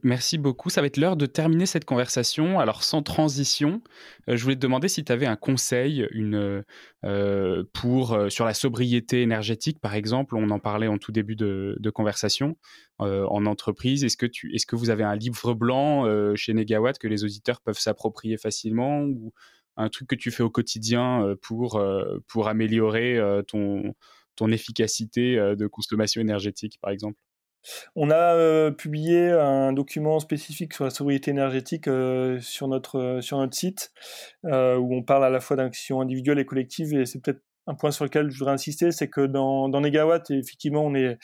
[0.03, 0.69] Merci beaucoup.
[0.69, 2.59] Ça va être l'heure de terminer cette conversation.
[2.59, 3.81] Alors, sans transition,
[4.29, 6.63] euh, je voulais te demander si tu avais un conseil une,
[7.05, 10.35] euh, pour, euh, sur la sobriété énergétique, par exemple.
[10.35, 12.55] On en parlait en tout début de, de conversation
[13.01, 14.03] euh, en entreprise.
[14.03, 17.23] Est-ce que, tu, est-ce que vous avez un livre blanc euh, chez Negawatt que les
[17.23, 19.33] auditeurs peuvent s'approprier facilement ou
[19.75, 21.83] un truc que tu fais au quotidien euh, pour,
[22.27, 23.95] pour améliorer ton,
[24.35, 27.17] ton efficacité de consommation énergétique, par exemple?
[27.95, 33.21] On a euh, publié un document spécifique sur la sobriété énergétique euh, sur notre euh,
[33.21, 33.91] sur notre site
[34.43, 37.91] où on parle à la fois d'actions individuelles et collectives et c'est peut-être un point
[37.91, 41.17] sur lequel je voudrais insister, c'est que dans, dans Negawatt, effectivement, on est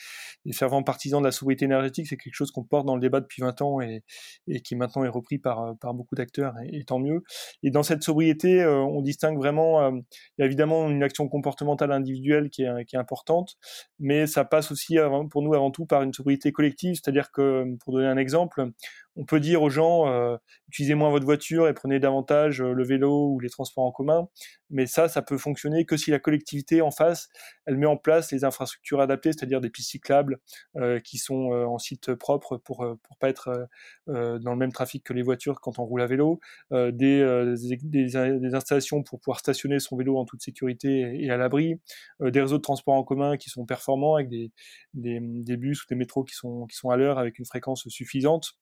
[0.46, 2.06] des fervents partisans de la sobriété énergétique.
[2.08, 4.02] C'est quelque chose qu'on porte dans le débat depuis 20 ans et,
[4.46, 7.22] et qui maintenant est repris par, par beaucoup d'acteurs, et, tant mieux.
[7.62, 9.90] Et dans cette sobriété, euh, on distingue vraiment, euh,
[10.38, 13.56] il y a évidemment une action comportementale individuelle qui est, qui est importante,
[13.98, 17.64] mais ça passe aussi avant, pour nous avant tout par une sobriété collective, c'est-à-dire que,
[17.84, 18.70] pour donner un exemple,
[19.16, 20.36] on peut dire aux gens euh,
[20.68, 24.28] utilisez moins votre voiture et prenez davantage euh, le vélo ou les transports en commun,
[24.70, 27.28] mais ça, ça peut fonctionner que si la collectivité en face,
[27.66, 30.38] elle met en place les infrastructures adaptées, c'est-à-dire des pistes cyclables
[30.76, 33.68] euh, qui sont en site propre pour pour pas être
[34.06, 36.40] dans le même trafic que les voitures quand on roule à vélo,
[36.70, 38.16] des, des,
[38.54, 41.80] installations pour pouvoir stationner son vélo en toute sécurité et à l'abri,
[42.20, 44.52] des réseaux de transport en commun qui sont performants avec des,
[44.94, 47.88] des, des bus ou des métros qui sont qui sont à l'heure avec une fréquence
[47.88, 48.54] suffisante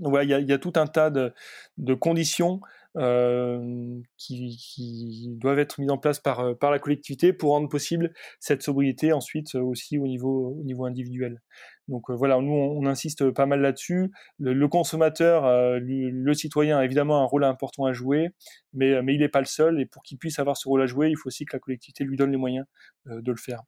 [0.00, 2.60] donc voilà, il y a, tout un tas de, conditions
[2.96, 8.12] euh, qui, doivent être mises en place par, euh, par la collectivité pour rendre possible
[8.40, 11.40] cette sobriété ensuite aussi au niveau, au niveau individuel.
[11.88, 14.10] Donc euh, voilà, nous on, insiste pas mal là-dessus.
[14.38, 18.30] Le, consommateur, euh, le, citoyen a évidemment un rôle important à jouer,
[18.72, 19.80] mais, il n'est pas le seul.
[19.80, 22.04] Et pour qu'il puisse avoir ce rôle à jouer, il faut aussi que la collectivité
[22.04, 22.66] lui donne les moyens
[23.06, 23.62] de le faire.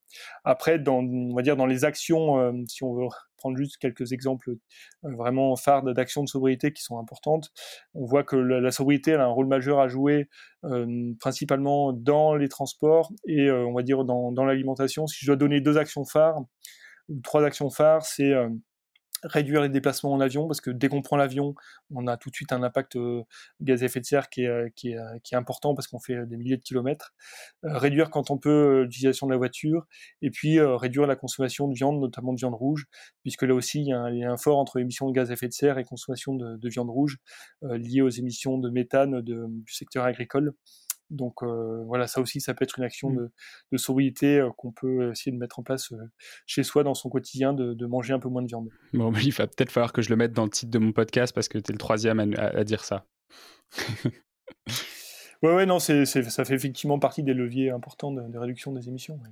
[0.45, 3.09] Après, dans, on va dire dans les actions, si on veut
[3.45, 4.55] prendre juste quelques exemples
[5.03, 7.51] vraiment phares d'actions de sobriété qui sont importantes,
[7.93, 10.31] on voit que la, sobriété a un rôle majeur à jouer,
[10.65, 15.07] euh, principalement dans les transports et euh, on va dire dans, l'alimentation.
[15.07, 16.41] Si je dois donner deux actions phares,
[17.23, 18.49] trois actions phares, c'est euh,
[19.23, 21.55] réduire les déplacements en avion parce que dès qu'on prend l'avion,
[21.95, 23.23] on a tout de suite un impact euh,
[23.61, 26.63] gaz à effet de serre qui est, euh, important parce qu'on fait des milliers de
[26.63, 27.15] kilomètres.
[27.63, 29.87] Réduire quand on peut l'utilisation de la voiture
[30.21, 32.87] et puis réduire la consommation de viande, notamment de viande rouge,
[33.23, 35.49] puisque là aussi il y a un lien fort entre émissions de gaz à effet
[35.49, 37.19] de serre et consommation de, de viande rouge
[37.63, 40.53] liées aux émissions de méthane du secteur agricole.
[41.15, 43.17] Donc euh, voilà, ça aussi, ça peut être une action mmh.
[43.17, 43.33] de,
[43.73, 45.97] de sobriété euh, qu'on peut essayer de mettre en place euh,
[46.47, 48.69] chez soi dans son quotidien, de, de, manger un peu moins de viande.
[48.93, 51.35] Bon, il va peut-être falloir que je le mette dans le titre de mon podcast
[51.35, 53.07] parce que tu es le troisième à, à, à dire ça.
[55.43, 58.89] ouais, ouais, non, c'est, ça fait effectivement partie des leviers importants de, de réduction des
[58.89, 59.21] émissions.
[59.23, 59.31] Ouais.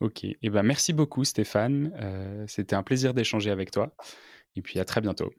[0.00, 1.92] Ok, et eh ben merci beaucoup Stéphane,
[2.46, 3.94] c'était un plaisir d'échanger avec toi,
[4.56, 5.30] et puis à très bientôt.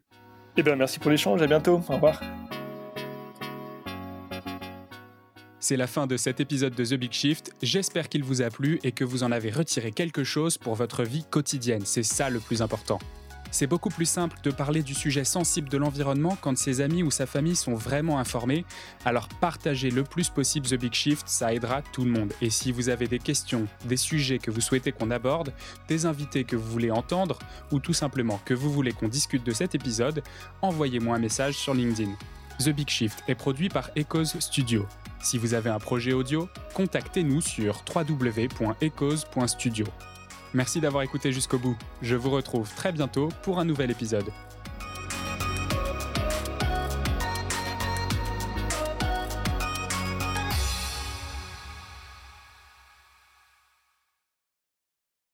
[0.56, 2.22] Eh ben merci pour l'échange, à bientôt, au revoir.
[5.62, 7.54] C'est la fin de cet épisode de The Big Shift.
[7.62, 11.04] J'espère qu'il vous a plu et que vous en avez retiré quelque chose pour votre
[11.04, 11.84] vie quotidienne.
[11.86, 13.00] C'est ça le plus important.
[13.52, 17.12] C'est beaucoup plus simple de parler du sujet sensible de l'environnement quand ses amis ou
[17.12, 18.66] sa famille sont vraiment informés.
[19.06, 22.34] Alors partagez le plus possible The Big Shift, ça aidera tout le monde.
[22.42, 25.54] Et si vous avez des questions, des sujets que vous souhaitez qu'on aborde,
[25.88, 27.38] des invités que vous voulez entendre,
[27.72, 30.24] ou tout simplement que vous voulez qu'on discute de cet épisode,
[30.62, 32.16] envoyez-moi un message sur LinkedIn.
[32.60, 34.86] The Big Shift est produit par Echoes Studio.
[35.22, 39.86] Si vous avez un projet audio, contactez-nous sur www.echoes.studio.
[40.54, 41.78] Merci d'avoir écouté jusqu'au bout.
[42.02, 44.32] Je vous retrouve très bientôt pour un nouvel épisode.